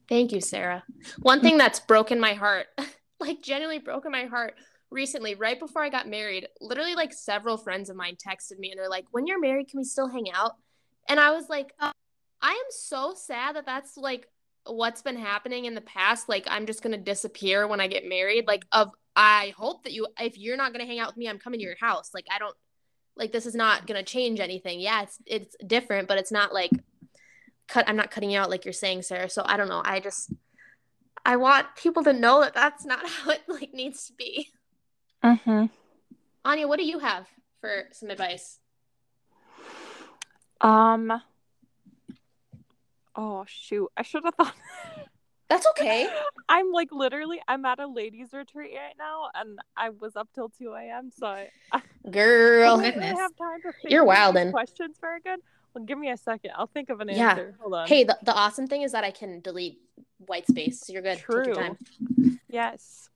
Thank 0.10 0.32
you, 0.34 0.42
Sarah. 0.42 0.84
One 1.22 1.42
thing 1.42 1.58
that's 1.58 1.80
broken 1.80 2.20
my 2.20 2.34
heart, 2.34 2.68
like 3.20 3.42
genuinely 3.42 3.80
broken 3.80 4.12
my 4.12 4.26
heart 4.26 4.56
recently, 4.92 5.36
right 5.36 5.60
before 5.60 5.84
I 5.84 5.90
got 5.90 6.08
married, 6.08 6.48
literally 6.60 6.96
like 6.96 7.14
several 7.14 7.58
friends 7.58 7.90
of 7.90 7.96
mine 7.96 8.18
texted 8.18 8.60
me 8.60 8.72
and 8.72 8.80
they're 8.80 8.90
like, 8.90 9.06
"When 9.12 9.26
you're 9.26 9.40
married, 9.40 9.70
can 9.70 9.78
we 9.80 9.84
still 9.86 10.10
hang 10.10 10.30
out?" 10.32 10.58
And 11.08 11.20
I 11.20 11.32
was 11.32 11.50
like, 11.50 11.72
uh, 11.80 11.92
I 12.46 12.52
am 12.52 12.70
so 12.70 13.16
sad 13.16 13.56
that 13.56 13.66
that's 13.66 13.98
like 13.98 14.28
what's 14.66 15.02
been 15.02 15.18
happening 15.18 15.66
in 15.66 15.74
the 15.74 15.82
past. 15.82 16.30
Like 16.30 16.46
I'm 16.48 16.68
just 16.68 16.84
going 16.84 16.96
to 16.96 17.02
disappear 17.02 17.68
when 17.68 17.82
I 17.82 17.88
get 17.88 18.08
married. 18.08 18.46
Like 18.48 18.66
of 18.72 18.92
I 19.16 19.54
hope 19.58 19.84
that 19.84 19.94
you 19.94 20.08
if 20.20 20.38
you're 20.38 20.58
not 20.58 20.72
going 20.72 20.86
to 20.86 20.88
hang 20.88 21.00
out 21.00 21.08
with 21.08 21.18
me, 21.18 21.28
I'm 21.28 21.40
coming 21.40 21.60
to 21.60 21.66
your 21.66 21.78
house. 21.80 22.12
Like 22.14 22.26
I 22.30 22.38
don't 22.38 22.56
like 23.18 23.32
this 23.32 23.48
is 23.48 23.56
not 23.56 23.88
going 23.88 23.98
to 23.98 24.12
change 24.12 24.40
anything. 24.40 24.80
Yeah, 24.80 25.02
it's 25.02 25.18
it's 25.26 25.56
different, 25.66 26.08
but 26.08 26.20
it's 26.20 26.32
not 26.32 26.54
like 26.54 26.72
cut 27.68 27.90
i'm 27.90 27.96
not 27.96 28.12
cutting 28.12 28.30
you 28.30 28.40
out 28.40 28.52
like 28.52 28.64
you're 28.64 28.72
saying 28.72 29.02
sarah 29.02 29.28
so 29.28 29.42
i 29.48 29.58
don't 29.58 29.70
know 29.70 29.82
i 29.84 30.00
just 30.00 30.32
i 31.26 31.36
want 31.36 31.66
people 31.76 32.04
to 32.04 32.14
know 32.14 32.42
that 32.42 32.54
that's 32.54 32.86
not 32.86 33.10
how 33.10 33.32
it 33.32 33.42
like 33.48 33.74
needs 33.74 34.06
to 34.06 34.14
be 34.14 34.52
Mhm. 35.24 35.72
anja 36.46 36.68
what 36.68 36.78
do 36.78 36.86
you 36.86 37.00
have 37.00 37.28
for 37.60 37.86
some 37.92 38.12
advice 38.12 38.60
Um. 40.62 41.22
Oh 43.16 43.46
shoot! 43.48 43.90
I 43.98 44.04
should 44.04 44.24
have 44.26 44.36
thought. 44.36 44.54
that's 45.50 45.68
okay 45.68 46.10
I'm 46.50 46.72
like 46.72 46.90
literally. 46.92 47.40
I'm 47.48 47.66
at 47.66 47.80
a 47.80 47.88
ladies' 47.88 48.34
retreat 48.34 48.72
right 48.76 48.96
now, 48.98 49.30
and 49.36 49.60
I 49.78 49.90
was 49.92 50.16
up 50.16 50.30
till 50.34 50.50
two 50.50 50.74
a.m. 50.74 51.12
So 51.12 51.28
I, 51.28 51.50
I 51.72 51.82
girl 52.12 52.78
didn't 52.78 52.94
goodness. 53.02 53.20
have 53.20 53.36
time 53.38 53.62
to 53.64 53.72
think 53.82 53.92
You're 53.92 54.04
these 54.06 54.10
wildin'. 54.18 54.52
Questions 54.52 54.98
very 55.00 55.22
good. 55.22 55.40
Well, 55.74 55.84
give 55.84 55.98
me 55.98 56.10
a 56.10 56.18
second. 56.18 56.52
I'll 56.56 56.68
think 56.68 56.90
of 56.90 57.00
an 57.02 57.10
Yeah. 57.10 57.30
answer. 57.32 57.56
Hold 57.60 57.74
on. 57.74 57.88
hey 57.88 58.04
the, 58.04 58.18
the 58.24 58.34
awesome 58.34 58.66
thing 58.68 58.82
is 58.84 58.92
that 58.94 59.04
i 59.04 59.12
can 59.12 59.42
delete 59.42 59.78
white 60.20 60.48
space 60.48 60.80
so 60.80 60.94
you're 60.94 61.02
good 61.02 61.18
True. 61.18 61.78
Yes. 62.50 63.10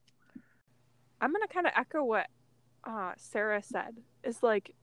I'm 1.20 1.32
gonna 1.32 1.48
kind 1.48 1.66
of 1.66 1.72
echo 1.76 2.02
what 2.04 2.26
uh, 2.84 3.12
Sarah 3.16 3.62
said. 3.62 3.98
Is 4.24 4.42
like 4.42 4.74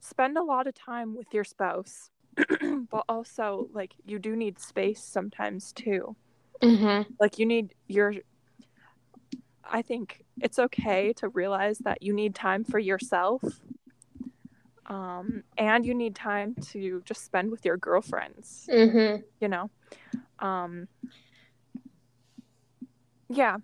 spend 0.00 0.36
a 0.38 0.42
lot 0.42 0.66
of 0.66 0.74
time 0.74 1.14
with 1.16 1.26
your 1.32 1.44
spouse, 1.44 2.10
but 2.90 3.04
also 3.08 3.68
like 3.72 3.92
you 4.04 4.18
do 4.18 4.34
need 4.36 4.58
space 4.58 5.02
sometimes 5.02 5.72
too. 5.72 6.16
mm-hmm. 6.62 7.12
Like 7.20 7.38
you 7.38 7.46
need 7.46 7.74
your. 7.88 8.14
I 9.64 9.82
think 9.82 10.24
it's 10.40 10.58
okay 10.58 11.12
to 11.14 11.28
realize 11.28 11.78
that 11.78 12.02
you 12.02 12.12
need 12.12 12.34
time 12.34 12.64
for 12.64 12.78
yourself. 12.78 13.42
Um, 14.86 15.44
and 15.56 15.86
you 15.86 15.94
need 15.94 16.14
time 16.16 16.54
to 16.72 17.02
just 17.04 17.24
spend 17.24 17.50
with 17.50 17.64
your 17.64 17.76
girlfriends 17.76 18.68
Mm-hmm. 18.70 19.22
you 19.40 19.48
know 19.48 19.70
um 20.40 20.88
yeah 23.28 23.56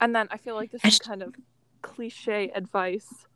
and 0.00 0.14
then 0.14 0.28
i 0.30 0.36
feel 0.36 0.54
like 0.54 0.70
this 0.70 0.82
is 0.84 0.98
kind 1.00 1.22
of 1.22 1.34
cliche 1.82 2.50
advice 2.54 3.26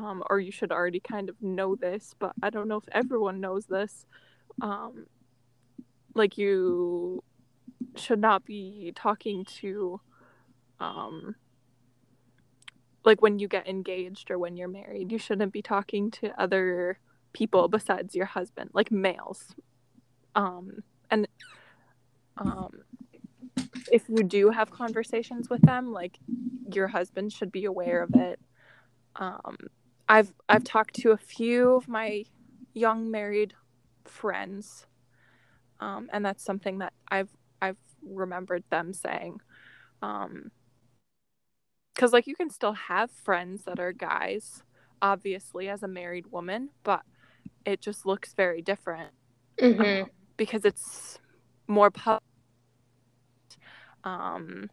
um 0.00 0.22
or 0.30 0.40
you 0.40 0.50
should 0.50 0.72
already 0.72 1.00
kind 1.00 1.28
of 1.28 1.40
know 1.42 1.76
this 1.76 2.14
but 2.18 2.32
i 2.42 2.50
don't 2.50 2.68
know 2.68 2.76
if 2.76 2.88
everyone 2.92 3.40
knows 3.40 3.66
this 3.66 4.06
um 4.62 5.06
like 6.14 6.38
you 6.38 7.22
should 7.96 8.20
not 8.20 8.44
be 8.44 8.92
talking 8.94 9.44
to 9.44 10.00
um 10.80 11.34
like 13.04 13.22
when 13.22 13.38
you 13.38 13.48
get 13.48 13.68
engaged 13.68 14.30
or 14.30 14.38
when 14.38 14.56
you're 14.56 14.68
married 14.68 15.12
you 15.12 15.18
shouldn't 15.18 15.52
be 15.52 15.62
talking 15.62 16.10
to 16.10 16.28
other 16.40 16.98
people 17.32 17.68
besides 17.68 18.14
your 18.14 18.26
husband 18.26 18.70
like 18.72 18.90
males. 18.90 19.54
Um 20.34 20.82
and 21.10 21.28
um 22.36 22.70
if 23.92 24.08
you 24.08 24.22
do 24.22 24.50
have 24.50 24.70
conversations 24.70 25.50
with 25.50 25.62
them 25.62 25.92
like 25.92 26.18
your 26.72 26.88
husband 26.88 27.32
should 27.32 27.52
be 27.52 27.64
aware 27.64 28.02
of 28.02 28.10
it. 28.14 28.40
Um 29.16 29.56
i've 30.10 30.34
i've 30.50 30.64
talked 30.64 30.94
to 30.96 31.12
a 31.12 31.18
few 31.18 31.74
of 31.74 31.88
my 31.88 32.24
young 32.74 33.10
married 33.10 33.54
friends 34.04 34.86
um 35.80 36.10
and 36.12 36.26
that's 36.26 36.44
something 36.44 36.78
that 36.80 36.92
i've 37.10 37.30
i've 37.62 37.78
remembered 38.02 38.64
them 38.70 38.92
saying 38.92 39.40
um 40.02 40.50
because 41.94 42.12
like 42.12 42.26
you 42.26 42.36
can 42.36 42.50
still 42.50 42.74
have 42.74 43.10
friends 43.10 43.64
that 43.64 43.80
are 43.80 43.92
guys 43.92 44.64
obviously 45.02 45.68
as 45.68 45.82
a 45.84 45.88
married 45.88 46.26
woman 46.32 46.70
but 46.84 47.02
it 47.66 47.80
just 47.80 48.06
looks 48.06 48.34
very 48.34 48.62
different 48.62 49.12
Mm-hmm. 49.60 50.04
um, 50.04 50.10
because 50.38 50.64
it's 50.66 51.18
more 51.68 51.90
pub 51.92 52.20
um 54.04 54.70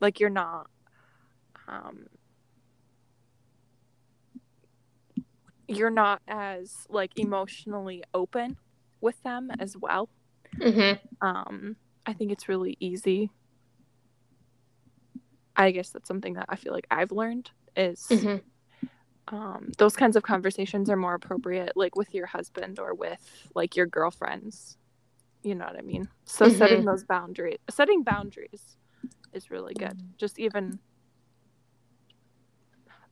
like 0.00 0.20
you're 0.20 0.30
not 0.30 0.68
um 1.68 2.06
you're 5.68 5.90
not 5.90 6.22
as 6.28 6.86
like 6.90 7.12
emotionally 7.16 8.02
open 8.14 8.56
with 9.00 9.22
them 9.22 9.50
as 9.60 9.76
well 9.76 10.08
Mm-hmm. 10.60 11.26
um 11.26 11.76
i 12.06 12.12
think 12.12 12.32
it's 12.32 12.48
really 12.48 12.76
easy 12.80 13.30
i 15.56 15.70
guess 15.70 15.90
that's 15.90 16.08
something 16.08 16.34
that 16.34 16.46
i 16.48 16.56
feel 16.56 16.72
like 16.72 16.86
i've 16.90 17.12
learned 17.12 17.50
is 17.76 18.06
Mm-hmm. 18.10 18.36
um, 19.36 19.70
those 19.78 19.96
kinds 19.96 20.16
of 20.16 20.22
conversations 20.22 20.88
are 20.90 20.96
more 20.96 21.14
appropriate 21.14 21.72
like 21.76 21.96
with 21.96 22.14
your 22.14 22.26
husband 22.26 22.78
or 22.78 22.94
with 22.94 23.50
like 23.54 23.76
your 23.76 23.86
girlfriends 23.86 24.76
you 25.42 25.54
know 25.54 25.66
what 25.66 25.78
i 25.78 25.82
mean 25.82 26.08
so 26.24 26.46
Mhm. 26.46 26.58
setting 26.58 26.84
those 26.84 27.04
boundaries 27.04 27.58
setting 27.70 28.02
boundaries 28.02 28.76
is 29.32 29.50
really 29.50 29.74
good 29.74 29.98
just 30.18 30.38
even 30.38 30.78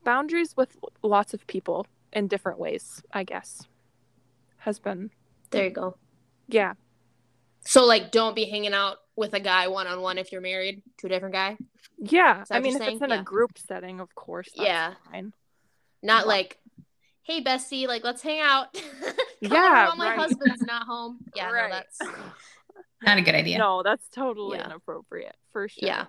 boundaries 0.04 0.54
with 0.56 0.76
lots 1.02 1.34
of 1.34 1.46
people 1.46 1.86
in 2.16 2.26
different 2.28 2.58
ways 2.58 3.02
i 3.12 3.22
guess 3.22 3.62
has 4.58 4.78
been 4.80 5.10
There 5.50 5.64
you 5.64 5.70
go. 5.70 5.96
yeah 6.48 6.72
So 7.64 7.84
like, 7.84 8.10
don't 8.10 8.34
be 8.34 8.44
hanging 8.46 8.72
out 8.74 8.96
with 9.16 9.32
a 9.34 9.40
guy 9.40 9.68
one 9.68 9.86
on 9.86 10.00
one 10.00 10.18
if 10.18 10.32
you're 10.32 10.40
married 10.40 10.82
to 10.98 11.06
a 11.06 11.10
different 11.10 11.34
guy. 11.34 11.56
yeah 11.98 12.44
i 12.50 12.58
mean 12.60 12.72
you're 12.72 12.82
if 12.82 12.88
it's 12.94 13.02
in 13.02 13.10
Yeah. 13.10 13.20
a 13.20 13.24
group 13.24 13.52
setting 13.58 14.00
of 14.00 14.14
course 14.14 14.48
that's 14.56 14.66
Yeah. 14.66 14.94
fine 15.10 15.32
Not 16.02 16.22
Yeah. 16.24 16.28
like, 16.34 16.58
hey 17.22 17.40
Bessie, 17.40 17.86
like 17.86 18.02
let's 18.04 18.22
hang 18.22 18.40
out. 18.40 18.68
Yeah, 19.42 19.88
while 19.88 19.96
my 19.96 20.08
right. 20.10 20.18
husband's 20.18 20.62
not 20.62 20.84
home. 20.86 21.20
Yeah, 21.36 21.50
Right. 21.50 21.68
no, 21.70 21.76
that's 21.76 21.98
Not 23.02 23.18
a 23.18 23.22
good 23.22 23.34
idea. 23.34 23.58
no 23.58 23.82
that's 23.82 24.08
totally 24.08 24.56
Yeah. 24.58 24.66
inappropriate 24.66 25.36
for 25.52 25.68
sure 25.68 25.86
yeah. 25.86 26.06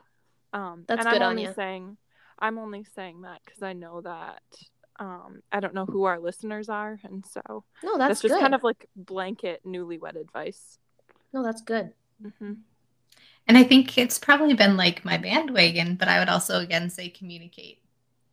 Um, 0.54 0.86
That's 0.88 1.02
and 1.06 1.10
good 1.10 1.22
I'm 1.22 1.28
on 1.28 1.30
only 1.32 1.44
ya. 1.44 1.54
saying, 1.54 1.98
I'm 2.40 2.58
only 2.58 2.84
saying 2.96 3.22
that 3.24 3.42
because 3.44 3.62
I 3.62 3.74
know 3.74 4.00
that 4.02 4.42
um, 5.00 5.42
I 5.52 5.60
don't 5.60 5.74
know 5.74 5.86
who 5.86 6.04
our 6.06 6.20
listeners 6.20 6.70
are, 6.70 7.00
and 7.04 7.26
so 7.26 7.64
No, 7.84 7.98
that's, 7.98 8.10
that's, 8.10 8.22
just 8.22 8.34
good. 8.34 8.42
kind 8.42 8.56
of 8.56 8.64
like 8.64 8.88
blanket 8.96 9.62
newlywed 9.66 10.20
advice. 10.20 10.80
no, 11.34 11.44
that's 11.44 11.62
good. 11.62 11.94
Mm-hmm. 12.24 12.54
And 13.48 13.58
I 13.58 13.64
think 13.64 13.98
it's 13.98 14.20
probably 14.20 14.54
been 14.54 14.76
like 14.76 15.06
my 15.06 15.18
bandwagon, 15.18 15.96
but 15.96 16.08
I 16.08 16.20
would 16.20 16.30
also 16.30 16.60
again 16.60 16.90
say 16.90 17.10
communicate. 17.10 17.80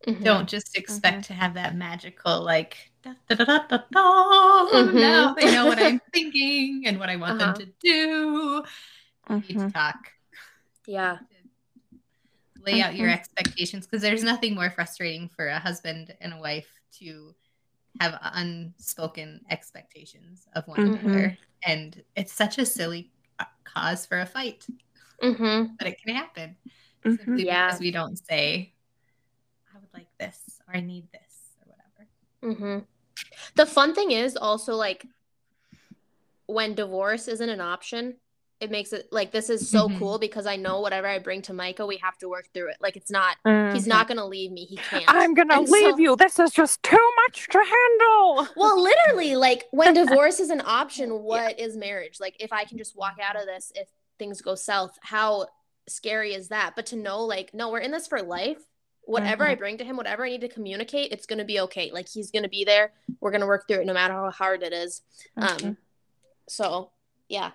Mm-hmm. 0.07 0.25
Don't 0.25 0.49
just 0.49 0.77
expect 0.77 1.23
mm-hmm. 1.23 1.33
to 1.33 1.35
have 1.35 1.55
that 1.55 1.77
magical 1.77 2.43
like 2.43 2.77
da, 3.03 3.13
da, 3.29 3.37
da, 3.37 3.45
da, 3.45 3.59
da, 3.69 3.79
da. 3.91 4.67
Mm-hmm. 4.73 4.99
now 4.99 5.35
they 5.35 5.51
know 5.53 5.67
what 5.67 5.79
I'm 5.79 6.01
thinking 6.13 6.85
and 6.87 6.99
what 6.99 7.09
I 7.09 7.17
want 7.17 7.41
uh-huh. 7.41 7.53
them 7.53 7.67
to 7.67 7.73
do. 7.81 8.65
You 9.31 9.37
need 9.37 9.49
to 9.49 9.55
mm-hmm. 9.55 9.69
talk. 9.69 9.97
Yeah. 10.87 11.19
Lay 12.65 12.81
out 12.81 12.95
your 12.95 13.09
mm-hmm. 13.09 13.19
expectations 13.19 13.87
because 13.87 14.03
there's 14.03 14.25
nothing 14.25 14.55
more 14.55 14.71
frustrating 14.71 15.29
for 15.29 15.49
a 15.49 15.59
husband 15.59 16.15
and 16.21 16.33
a 16.33 16.39
wife 16.39 16.69
to 16.99 17.35
have 18.01 18.19
unspoken 18.23 19.41
expectations 19.51 20.47
of 20.55 20.67
one 20.67 20.79
mm-hmm. 20.79 21.07
another. 21.07 21.39
And 21.65 22.03
it's 22.17 22.33
such 22.33 22.59
a 22.59 22.67
silly 22.67 23.11
cause 23.65 24.07
for 24.07 24.21
a 24.21 24.27
fight. 24.27 24.67
Mm-hmm. 25.23 25.75
But 25.79 25.89
it 25.89 26.03
can 26.03 26.15
happen. 26.15 26.57
Mm-hmm. 27.05 27.17
Simply 27.17 27.47
yeah. 27.47 27.67
because 27.67 27.81
we 27.81 27.91
don't 27.91 28.17
say, 28.17 28.73
I 29.75 29.79
would 29.79 29.93
like 29.93 30.09
this 30.19 30.61
or 30.67 30.77
I 30.77 30.81
need 30.81 31.07
this 31.13 31.57
or 31.61 31.75
whatever. 31.75 32.61
Mm-hmm. 32.61 32.85
The 33.57 33.67
fun 33.67 33.95
thing 33.95 34.11
is 34.11 34.37
also 34.37 34.75
like 34.75 35.07
when 36.47 36.75
divorce 36.75 37.29
isn't 37.29 37.49
an 37.49 37.61
option, 37.61 38.17
it 38.65 38.71
makes 38.71 38.93
it 38.93 39.09
like 39.13 39.31
this 39.31 39.51
is 39.51 39.69
so 39.69 39.87
mm-hmm. 39.87 39.99
cool 39.99 40.19
because 40.19 40.47
I 40.47 40.57
know 40.57 40.81
whatever 40.81 41.07
I 41.07 41.19
bring 41.19 41.43
to 41.43 41.53
Micah, 41.53 41.87
we 41.87 41.99
have 41.99 42.17
to 42.19 42.29
work 42.29 42.49
through 42.53 42.71
it. 42.71 42.77
Like 42.81 42.97
it's 42.97 43.11
not 43.11 43.37
mm-hmm. 43.47 43.75
he's 43.75 43.87
not 43.87 44.09
gonna 44.09 44.27
leave 44.27 44.51
me. 44.51 44.65
He 44.65 44.77
can't. 44.77 45.05
I'm 45.07 45.35
gonna 45.35 45.59
and 45.59 45.69
leave 45.69 45.95
so, 45.95 45.99
you. 45.99 46.17
This 46.17 46.39
is 46.39 46.51
just 46.51 46.83
too 46.83 47.11
much 47.27 47.47
to 47.49 47.59
handle. 47.59 48.49
Well, 48.57 48.83
literally, 48.83 49.37
like 49.37 49.67
when 49.71 49.95
divorce 50.07 50.41
is 50.41 50.51
an 50.51 50.63
option, 50.65 51.23
what 51.23 51.59
yeah. 51.59 51.67
is 51.67 51.77
marriage? 51.77 52.19
Like 52.21 52.37
if 52.41 52.53
I 52.53 52.65
can 52.65 52.79
just 52.79 52.97
walk 52.97 53.19
out 53.23 53.37
of 53.37 53.47
this 53.47 53.71
if 53.75 53.89
things 54.19 54.41
go 54.41 54.55
south, 54.55 54.99
how 55.03 55.47
scary 55.87 56.35
is 56.35 56.49
that? 56.49 56.73
But 56.75 56.87
to 56.87 56.97
know 56.97 57.23
like, 57.23 57.53
no, 57.53 57.71
we're 57.71 57.79
in 57.79 57.93
this 57.93 58.07
for 58.07 58.23
life. 58.23 58.59
Whatever 59.07 59.45
mm-hmm. 59.45 59.53
I 59.53 59.57
bring 59.57 59.79
to 59.79 59.85
him, 59.85 59.99
whatever 59.99 60.25
I 60.25 60.31
need 60.31 60.41
to 60.41 60.49
communicate, 60.49 61.13
it's 61.13 61.27
gonna 61.27 61.45
be 61.45 61.61
okay. 61.61 61.91
Like 61.93 62.09
he's 62.09 62.31
gonna 62.31 62.49
be 62.49 62.65
there. 62.65 62.93
We're 63.21 63.33
gonna 63.33 63.47
work 63.47 63.69
through 63.69 63.83
it 63.83 63.87
no 63.87 63.93
matter 63.93 64.15
how 64.15 64.31
hard 64.31 64.63
it 64.63 64.73
is. 64.73 65.03
Um 65.37 65.77
so 66.49 66.91
yeah, 67.29 67.53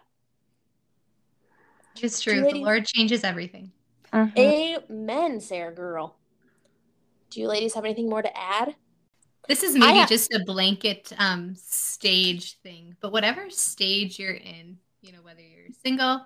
it's 2.04 2.22
true. 2.22 2.42
Ladies... 2.42 2.54
The 2.54 2.60
Lord 2.60 2.86
changes 2.86 3.24
everything. 3.24 3.72
Uh-huh. 4.12 4.30
Amen, 4.38 5.40
Sarah 5.40 5.74
girl. 5.74 6.16
Do 7.30 7.40
you 7.40 7.48
ladies 7.48 7.76
have 7.76 7.86
anything 7.86 8.10
more 8.10 8.22
to 8.22 8.38
add? 8.38 8.76
This 9.48 9.64
is 9.64 9.76
maybe 9.76 10.00
have... 10.00 10.10
just 10.10 10.34
a 10.34 10.44
blanket 10.44 11.12
um, 11.18 11.54
stage 11.56 12.60
thing, 12.62 12.96
but 13.02 13.12
whatever 13.12 13.50
stage 13.50 14.20
you're 14.20 14.34
in, 14.34 14.78
you 15.02 15.12
know, 15.12 15.20
whether 15.22 15.42
you're 15.42 15.70
single, 15.84 16.26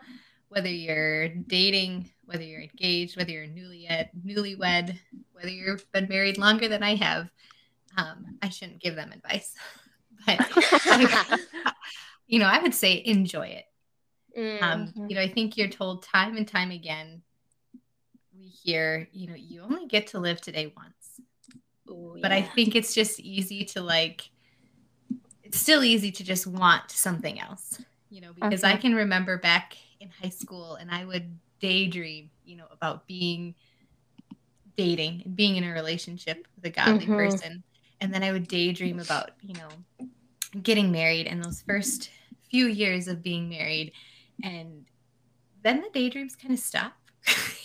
whether 0.50 0.70
you're 0.70 1.30
dating, 1.30 2.10
whether 2.26 2.44
you're 2.44 2.62
engaged, 2.62 3.18
whether 3.18 3.32
you're 3.32 3.48
newlywed, 3.48 4.10
newlywed, 4.26 4.98
whether 5.34 5.50
you've 5.50 5.90
been 5.92 6.08
married 6.10 6.38
longer 6.38 6.68
than 6.68 6.84
I 6.84 6.96
have, 6.96 7.30
um, 7.98 8.38
I 8.42 8.50
shouldn't 8.50 8.82
give 8.82 8.96
them 8.96 9.12
advice, 9.12 9.54
but 10.26 10.40
you 12.28 12.40
know, 12.40 12.46
I 12.46 12.60
would 12.60 12.74
say 12.74 13.02
enjoy 13.06 13.48
it. 13.48 13.66
Um, 14.36 14.43
mm-hmm. 14.43 14.63
Um, 14.63 14.93
you 15.10 15.15
know, 15.15 15.22
I 15.22 15.30
think 15.30 15.58
you're 15.58 15.67
told 15.67 16.04
time 16.04 16.38
and 16.38 16.48
time 16.48 16.72
again, 16.72 17.22
we 18.38 18.48
hear, 18.48 19.08
you 19.12 19.28
know, 19.28 19.36
you 19.36 19.62
only 19.62 19.88
get 19.88 20.08
to 20.08 20.19
live 20.19 20.41
today 20.41 20.74
once. 20.76 21.22
Ooh, 21.89 22.17
but 22.22 22.32
yeah. 22.32 22.38
I 22.38 22.41
think 22.41 22.76
it's 22.76 22.93
just 22.93 23.19
easy 23.19 23.63
to 23.65 23.82
like, 23.82 24.30
it's 25.43 25.60
still 25.60 25.84
easy 25.84 26.12
to 26.12 26.24
just 26.24 26.48
want 26.48 26.89
something 26.89 27.39
else, 27.39 27.82
you 28.10 28.22
know, 28.22 28.32
because 28.34 28.63
I 28.63 28.76
can 28.76 28.96
remember 28.96 29.38
back 29.38 29.78
in 30.00 30.10
high 30.10 30.30
school 30.30 30.76
and 30.76 30.89
I 30.89 31.06
would 31.06 31.38
daydream, 31.60 32.30
you 32.43 32.56
know, 32.56 32.65
about 32.72 33.08
being 33.08 33.56
dating 34.76 35.22
and 35.26 35.36
being 35.36 35.58
in 35.58 35.63
a 35.63 35.72
relationship 35.72 36.48
with 36.56 36.65
a 36.65 36.69
godly 36.72 37.06
mm-hmm. 37.06 37.15
person. 37.15 37.63
And 38.02 38.13
then 38.13 38.24
I 38.24 38.32
would 38.32 38.48
daydream 38.48 39.00
about, 39.00 39.32
you 39.41 39.54
know, 39.54 40.08
getting 40.62 40.91
married 40.91 41.28
and 41.28 41.43
those 41.43 41.62
first 41.62 42.10
few 42.50 42.65
years 42.65 43.08
of 43.08 43.24
being 43.24 43.50
married 43.50 43.93
and 44.43 44.86
then 45.63 45.82
the 45.82 45.89
daydreams 45.93 46.36
kind 46.36 46.53
of 46.53 46.60
stop 46.60 46.93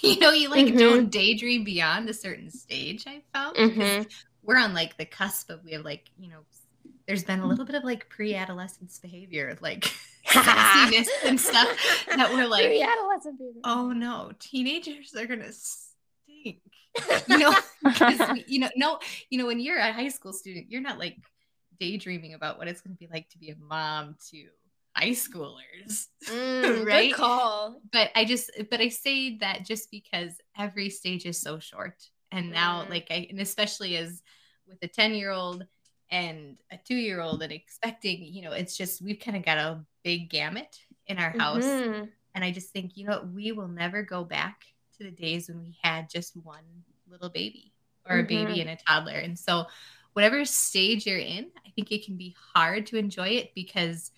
you 0.01 0.19
know 0.21 0.31
you 0.31 0.49
like 0.49 0.67
mm-hmm. 0.67 0.79
don't 0.79 1.11
daydream 1.11 1.65
beyond 1.65 2.09
a 2.09 2.15
certain 2.15 2.51
stage 2.51 3.05
i 3.07 3.21
felt 3.35 3.57
mm-hmm. 3.57 4.03
we're 4.43 4.57
on 4.57 4.73
like 4.73 4.97
the 4.97 5.05
cusp 5.05 5.51
of 5.51 5.63
we 5.65 5.73
have 5.73 5.85
like 5.85 6.11
you 6.19 6.31
know 6.31 6.39
there's 7.07 7.25
been 7.25 7.41
a 7.41 7.47
little 7.47 7.65
bit 7.65 7.75
of 7.75 7.85
like 7.85 8.09
pre-adolescence 8.09 8.99
behavior 9.01 9.59
like 9.61 9.93
sassiness 10.27 11.09
and 11.27 11.41
stuff 11.41 11.69
that 12.15 12.33
we're 12.33 12.47
like 12.47 12.67
pre-adolescent 12.67 13.37
behavior. 13.37 13.61
oh 13.65 13.93
no 13.93 14.31
teenagers 14.39 15.15
are 15.17 15.27
gonna 15.27 15.53
stink 15.53 16.61
you 17.29 17.39
know 17.39 17.55
we, 18.33 18.45
you 18.47 18.61
know 18.61 18.69
no 18.77 18.99
you 19.31 19.39
know 19.39 19.47
when 19.47 19.59
you're 19.59 19.79
a 19.79 19.93
high 19.93 20.09
school 20.09 20.33
student 20.33 20.67
you're 20.71 20.81
not 20.81 20.99
like 20.99 21.17
daydreaming 21.81 22.35
about 22.35 22.59
what 22.59 22.69
it's 22.69 22.81
going 22.81 22.95
to 22.95 22.99
be 22.99 23.09
like 23.13 23.29
to 23.29 23.39
be 23.39 23.51
a 23.51 23.57
mom 23.57 24.17
to 24.31 24.47
high 24.95 25.11
schoolers, 25.11 26.07
mm, 26.27 26.87
right? 26.87 27.13
call. 27.13 27.81
But 27.93 28.11
I 28.15 28.25
just, 28.25 28.51
but 28.71 28.81
I 28.81 28.89
say 28.89 29.39
that 29.39 29.65
just 29.65 29.91
because 29.91 30.33
every 30.57 30.91
stage 30.91 31.27
is 31.27 31.41
so 31.41 31.59
short, 31.59 31.97
and 32.33 32.51
now, 32.51 32.85
mm. 32.85 32.91
like, 32.91 33.07
I, 33.11 33.27
and 33.31 33.41
especially 33.41 33.97
as 33.97 34.23
with 34.67 34.79
a 34.83 34.89
ten-year-old 34.89 35.67
and 36.11 36.57
a 36.71 36.79
two-year-old, 36.85 37.43
and 37.43 37.53
expecting, 37.53 38.25
you 38.25 38.43
know, 38.43 38.53
it's 38.53 38.77
just 38.77 39.03
we've 39.03 39.21
kind 39.21 39.37
of 39.37 39.45
got 39.45 39.59
a 39.59 39.85
big 40.05 40.31
gamut 40.31 40.79
in 41.07 41.19
our 41.19 41.31
house, 41.31 41.65
mm-hmm. 41.65 42.05
and 42.35 42.45
I 42.45 42.51
just 42.51 42.71
think, 42.71 42.97
you 42.97 43.07
know, 43.07 43.27
we 43.35 43.53
will 43.53 43.69
never 43.69 44.03
go 44.03 44.25
back 44.25 44.63
to 44.99 45.05
the 45.05 45.11
days 45.11 45.49
when 45.49 45.61
we 45.61 45.77
had 45.83 46.11
just 46.11 46.37
one 46.37 46.65
little 47.09 47.31
baby 47.31 47.73
or 48.09 48.17
mm-hmm. 48.17 48.25
a 48.25 48.29
baby 48.29 48.53
mm-hmm. 48.61 48.69
and 48.69 48.71
a 48.71 48.85
toddler, 48.87 49.19
and 49.19 49.39
so 49.39 49.67
whatever 50.19 50.45
stage 50.45 51.07
you're 51.07 51.17
in, 51.17 51.47
I 51.65 51.71
think 51.77 51.93
it 51.93 52.05
can 52.05 52.17
be 52.17 52.35
hard 52.53 52.87
to 52.87 52.97
enjoy 52.97 53.29
it 53.29 53.55
because 53.55 54.11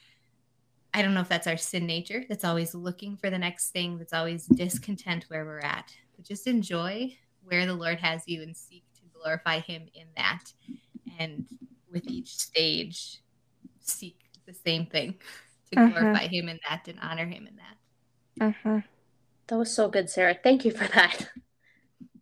I 0.93 1.03
don't 1.03 1.15
know 1.15 1.21
if 1.21 1.29
that's 1.29 1.47
our 1.47 1.57
sin 1.57 1.87
nature 1.87 2.25
that's 2.29 2.45
always 2.45 2.75
looking 2.75 3.17
for 3.17 3.31
the 3.31 3.39
next 3.39 3.71
thing, 3.71 3.99
that's 3.99 4.13
always 4.13 4.47
discontent 4.47 5.25
where 5.29 5.45
we're 5.45 5.61
at. 5.61 5.93
But 6.17 6.25
just 6.25 6.47
enjoy 6.47 7.17
where 7.45 7.67
the 7.67 7.75
Lord 7.75 7.99
has 8.01 8.27
you 8.27 8.43
and 8.43 8.57
seek 8.57 8.85
to 8.97 9.03
glorify 9.19 9.61
Him 9.61 9.87
in 9.95 10.07
that. 10.17 10.53
And 11.19 11.47
with 11.91 12.07
each 12.09 12.37
stage, 12.37 13.19
seek 13.81 14.17
the 14.47 14.55
same 14.55 14.87
thing 14.87 15.15
to 15.73 15.81
uh-huh. 15.81 15.91
glorify 15.91 16.27
Him 16.27 16.49
in 16.49 16.59
that 16.69 16.89
and 16.89 16.99
honor 17.01 17.27
Him 17.27 17.47
in 17.47 17.57
that. 17.57 18.47
Uh-huh. 18.47 18.81
That 19.47 19.59
was 19.59 19.73
so 19.73 19.89
good, 19.89 20.09
Sarah. 20.09 20.37
Thank 20.41 20.65
you 20.65 20.71
for 20.71 20.87
that. 20.89 21.29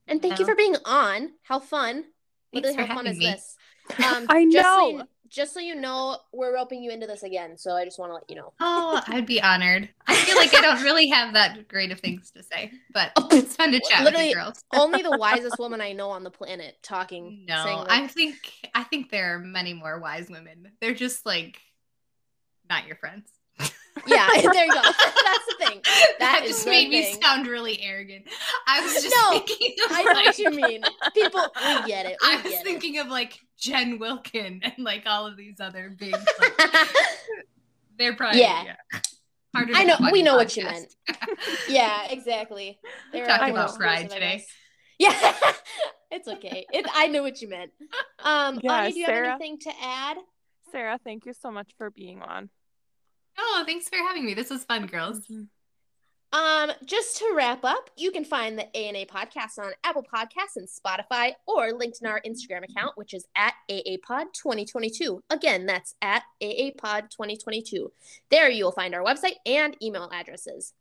And 0.07 0.23
thank 0.23 0.39
you 0.39 0.47
for 0.47 0.55
being 0.55 0.77
on. 0.85 1.33
How 1.43 1.61
fun. 1.61 2.05
Thanks 2.53 2.69
Literally, 2.69 2.89
how 2.89 2.95
fun 2.97 3.07
is 3.07 3.19
me. 3.19 3.27
this? 3.27 3.57
Um, 4.05 4.27
I 4.29 4.45
know 4.45 5.05
just 5.29 5.53
so 5.53 5.61
you 5.61 5.75
know, 5.75 6.19
we're 6.33 6.55
roping 6.55 6.83
you 6.83 6.91
into 6.91 7.07
this 7.07 7.23
again. 7.23 7.57
So 7.57 7.73
I 7.73 7.85
just 7.85 7.99
want 7.99 8.11
to 8.11 8.15
let 8.15 8.29
you 8.29 8.37
know. 8.37 8.53
Oh, 8.61 9.03
I'd 9.09 9.27
be 9.27 9.41
honored. 9.41 9.89
I 10.07 10.15
feel 10.15 10.37
like 10.37 10.55
I 10.55 10.61
don't 10.61 10.83
really 10.83 11.09
have 11.09 11.35
that 11.35 11.69
great 11.69 11.93
of 11.93 12.01
things 12.01 12.31
to 12.33 12.43
say, 12.43 12.73
but 12.93 13.13
it's 13.31 13.57
fun 13.57 13.73
to 13.73 13.81
chat 13.81 14.05
Literally, 14.05 14.29
with 14.29 14.37
you 14.37 14.43
girls. 14.43 14.65
only 14.75 15.03
the 15.03 15.17
wisest 15.17 15.57
woman 15.59 15.81
I 15.81 15.93
know 15.93 16.11
on 16.11 16.25
the 16.25 16.31
planet 16.31 16.77
talking. 16.83 17.45
No, 17.47 17.85
like, 17.89 17.91
I 17.91 18.07
think 18.07 18.37
I 18.75 18.85
think 18.85 19.11
there 19.11 19.35
are 19.35 19.39
many 19.39 19.75
more 19.75 19.99
wise 19.99 20.29
women. 20.29 20.73
They're 20.81 20.95
just 20.95 21.27
like 21.27 21.59
not 22.69 22.87
your 22.87 22.97
friends. 22.97 23.31
Yeah, 24.07 24.29
there 24.53 24.67
you 24.67 24.73
go. 24.73 24.83
That's 24.83 25.47
the 25.47 25.55
thing. 25.59 25.81
That, 25.85 26.17
that 26.19 26.45
just 26.47 26.67
made 26.67 26.91
me 26.91 27.19
sound 27.21 27.47
really 27.47 27.81
arrogant. 27.83 28.27
I 28.67 28.81
was 28.81 28.95
just 28.95 29.15
no, 29.15 29.39
thinking 29.39 29.75
I 29.91 30.03
know 30.03 30.13
like, 30.13 30.27
what 30.27 30.39
you 30.39 30.51
mean. 30.51 30.83
People, 31.15 31.41
we 31.57 31.87
get 31.87 32.07
it. 32.07 32.17
We 32.23 32.29
I 32.29 32.43
was 32.43 32.55
thinking 32.63 32.97
it. 32.97 33.01
of 33.01 33.09
like 33.09 33.39
Jen 33.59 33.99
Wilkin 33.99 34.61
and 34.65 34.85
like 34.85 35.05
all 35.07 35.27
of 35.27 35.37
these 35.37 35.61
other 35.61 35.95
big. 35.99 36.13
Like, 36.13 36.89
they're 37.99 38.15
probably 38.15 38.41
yeah. 38.41 38.65
yeah. 38.65 39.01
Harder 39.55 39.73
I 39.75 39.85
know. 39.85 39.97
We 40.13 40.23
know 40.23 40.35
podcast. 40.35 40.37
what 40.37 40.57
you 40.57 40.65
meant. 40.65 40.95
yeah, 41.69 42.07
exactly. 42.11 42.79
They're 43.13 43.27
talking 43.27 43.51
about 43.51 43.77
pride 43.77 44.11
today. 44.11 44.45
Yeah, 44.99 45.33
it's 46.11 46.29
okay. 46.29 46.67
It, 46.73 46.87
I 46.93 47.07
know 47.07 47.23
what 47.23 47.41
you 47.41 47.49
meant. 47.49 47.71
Um, 48.23 48.61
yeah, 48.63 48.83
Ani, 48.83 48.93
do 48.93 48.99
you 48.99 49.07
Sarah, 49.07 49.31
have 49.31 49.41
anything 49.41 49.59
to 49.61 49.73
add? 49.83 50.17
Sarah, 50.73 50.99
thank 51.03 51.25
you 51.25 51.33
so 51.33 51.51
much 51.51 51.71
for 51.79 51.91
being 51.91 52.21
on. 52.21 52.51
Oh, 53.39 53.63
thanks 53.65 53.89
for 53.89 53.97
having 53.97 54.27
me. 54.27 54.35
This 54.35 54.51
was 54.51 54.65
fun, 54.65 54.87
girls. 54.87 55.21
Mm-hmm. 55.21 55.45
Um, 56.31 56.73
just 56.85 57.17
to 57.19 57.33
wrap 57.35 57.65
up, 57.65 57.89
you 57.97 58.11
can 58.11 58.25
find 58.25 58.59
the 58.59 58.67
A&A 58.75 59.07
podcast 59.07 59.59
on 59.59 59.73
Apple 59.83 60.03
Podcasts 60.03 60.57
and 60.57 60.69
Spotify 60.69 61.33
or 61.47 61.73
linked 61.73 62.03
in 62.03 62.07
our 62.07 62.21
Instagram 62.21 62.65
account, 62.69 62.93
which 62.97 63.15
is 63.15 63.27
at 63.35 63.55
AAPod2022. 63.71 65.21
Again, 65.31 65.65
that's 65.65 65.95
at 66.03 66.25
AAPod2022. 66.43 67.89
There 68.31 68.51
you 68.51 68.65
will 68.65 68.73
find 68.73 68.95
our 68.95 69.03
website 69.03 69.37
and 69.47 69.75
email 69.83 70.11
addresses. 70.13 70.75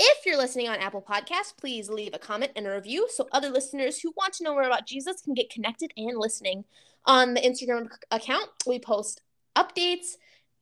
If 0.00 0.26
you're 0.26 0.38
listening 0.38 0.68
on 0.68 0.80
Apple 0.80 1.04
Podcasts, 1.08 1.56
please 1.56 1.88
leave 1.88 2.12
a 2.12 2.18
comment 2.18 2.50
and 2.56 2.66
a 2.66 2.74
review 2.74 3.06
so 3.08 3.28
other 3.30 3.50
listeners 3.50 4.00
who 4.00 4.12
want 4.16 4.32
to 4.34 4.44
know 4.44 4.54
more 4.54 4.64
about 4.64 4.86
Jesus 4.86 5.22
can 5.22 5.34
get 5.34 5.50
connected 5.50 5.92
and 5.96 6.18
listening. 6.18 6.64
On 7.04 7.34
the 7.34 7.40
Instagram 7.40 7.88
account, 8.10 8.48
we 8.66 8.80
post 8.80 9.20
updates 9.56 10.16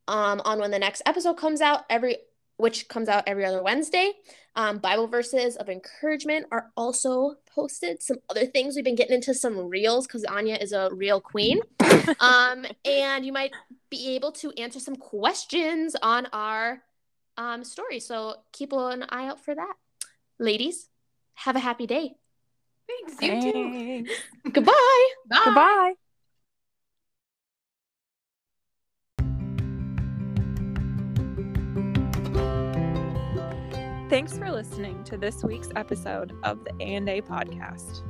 um, 0.08 0.40
on 0.44 0.58
when 0.58 0.70
the 0.70 0.78
next 0.78 1.02
episode 1.06 1.34
comes 1.34 1.60
out 1.60 1.84
every 1.90 2.16
which 2.60 2.88
comes 2.88 3.08
out 3.08 3.24
every 3.26 3.44
other 3.44 3.62
Wednesday. 3.62 4.12
Um, 4.54 4.78
Bible 4.78 5.06
verses 5.06 5.56
of 5.56 5.68
encouragement 5.68 6.46
are 6.52 6.70
also 6.76 7.36
posted. 7.54 8.02
Some 8.02 8.18
other 8.28 8.46
things 8.46 8.76
we've 8.76 8.84
been 8.84 8.96
getting 8.96 9.14
into 9.14 9.32
some 9.32 9.68
reels 9.68 10.06
because 10.06 10.24
Anja 10.24 10.60
is 10.60 10.72
a 10.72 10.90
real 10.92 11.20
queen. 11.20 11.60
um, 12.20 12.66
and 12.84 13.24
you 13.24 13.32
might 13.32 13.52
be 13.88 14.14
able 14.14 14.32
to 14.32 14.52
answer 14.52 14.78
some 14.78 14.96
questions 14.96 15.96
on 16.02 16.26
our 16.32 16.82
um, 17.36 17.64
story. 17.64 18.00
So 18.00 18.36
keep 18.52 18.72
an 18.72 19.04
eye 19.08 19.28
out 19.28 19.40
for 19.42 19.54
that. 19.54 19.74
Ladies, 20.38 20.88
have 21.34 21.56
a 21.56 21.60
happy 21.60 21.86
day. 21.86 22.14
Thanks. 22.86 23.22
You 23.22 23.52
too. 23.52 24.06
Goodbye. 24.52 25.08
Bye. 25.28 25.42
Goodbye. 25.44 25.94
Thanks 34.11 34.37
for 34.37 34.51
listening 34.51 35.03
to 35.05 35.16
this 35.16 35.42
week's 35.44 35.70
episode 35.77 36.37
of 36.42 36.64
the 36.64 36.73
A 36.81 36.96
and 36.96 37.09
A 37.09 37.23
podcast. 37.23 38.03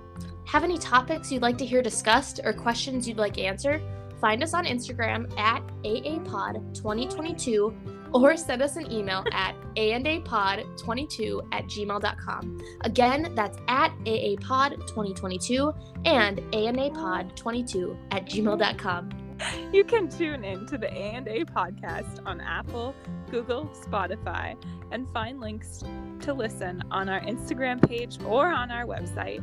Have 0.46 0.64
any 0.64 0.78
topics 0.78 1.30
you'd 1.30 1.42
like 1.42 1.58
to 1.58 1.66
hear 1.66 1.82
discussed 1.82 2.40
or 2.42 2.54
questions 2.54 3.06
you'd 3.06 3.18
like 3.18 3.36
answered? 3.36 3.82
Find 4.18 4.42
us 4.42 4.54
on 4.54 4.64
Instagram 4.64 5.30
at 5.38 5.62
AAPod2022 5.82 8.14
or 8.14 8.34
send 8.34 8.62
us 8.62 8.76
an 8.76 8.90
email 8.90 9.22
at 9.32 9.54
aandapod22 9.76 11.48
at 11.52 11.66
gmail.com. 11.66 12.58
Again, 12.80 13.34
that's 13.34 13.58
at 13.68 13.92
aapod2022 14.06 16.06
and 16.06 16.38
aandapod22 16.38 17.98
at 18.10 18.24
gmail.com. 18.24 19.29
You 19.72 19.84
can 19.84 20.08
tune 20.08 20.44
in 20.44 20.66
to 20.66 20.78
the 20.78 20.92
A&A 20.92 21.44
podcast 21.44 22.26
on 22.26 22.40
Apple, 22.40 22.94
Google, 23.30 23.66
Spotify, 23.66 24.56
and 24.90 25.06
find 25.12 25.40
links 25.40 25.84
to 26.20 26.32
listen 26.32 26.82
on 26.90 27.08
our 27.08 27.20
Instagram 27.20 27.86
page 27.86 28.18
or 28.24 28.48
on 28.48 28.70
our 28.70 28.84
website. 28.84 29.40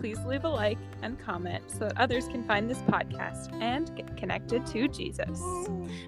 Please 0.00 0.18
leave 0.24 0.44
a 0.44 0.48
like 0.48 0.78
and 1.02 1.18
comment 1.18 1.64
so 1.66 1.80
that 1.80 1.98
others 1.98 2.28
can 2.28 2.44
find 2.44 2.70
this 2.70 2.78
podcast 2.82 3.52
and 3.60 3.94
get 3.96 4.16
connected 4.16 4.64
to 4.66 4.88
Jesus. 4.88 5.42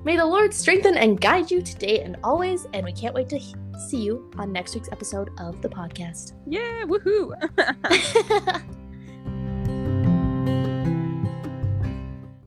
May 0.05 0.17
the 0.17 0.25
Lord 0.25 0.55
strengthen 0.55 0.97
and 0.97 1.21
guide 1.21 1.51
you 1.51 1.61
today 1.61 2.01
and 2.01 2.17
always, 2.23 2.67
and 2.73 2.85
we 2.85 2.93
can't 2.93 3.15
wait 3.15 3.29
to 3.31 3.41
see 3.89 3.99
you 3.99 4.31
on 4.39 4.53
next 4.53 4.75
week's 4.75 4.89
episode 4.93 5.31
of 5.39 5.61
the 5.61 5.69
podcast. 5.69 6.35
Yeah, 6.47 6.85
woohoo! 6.85 7.35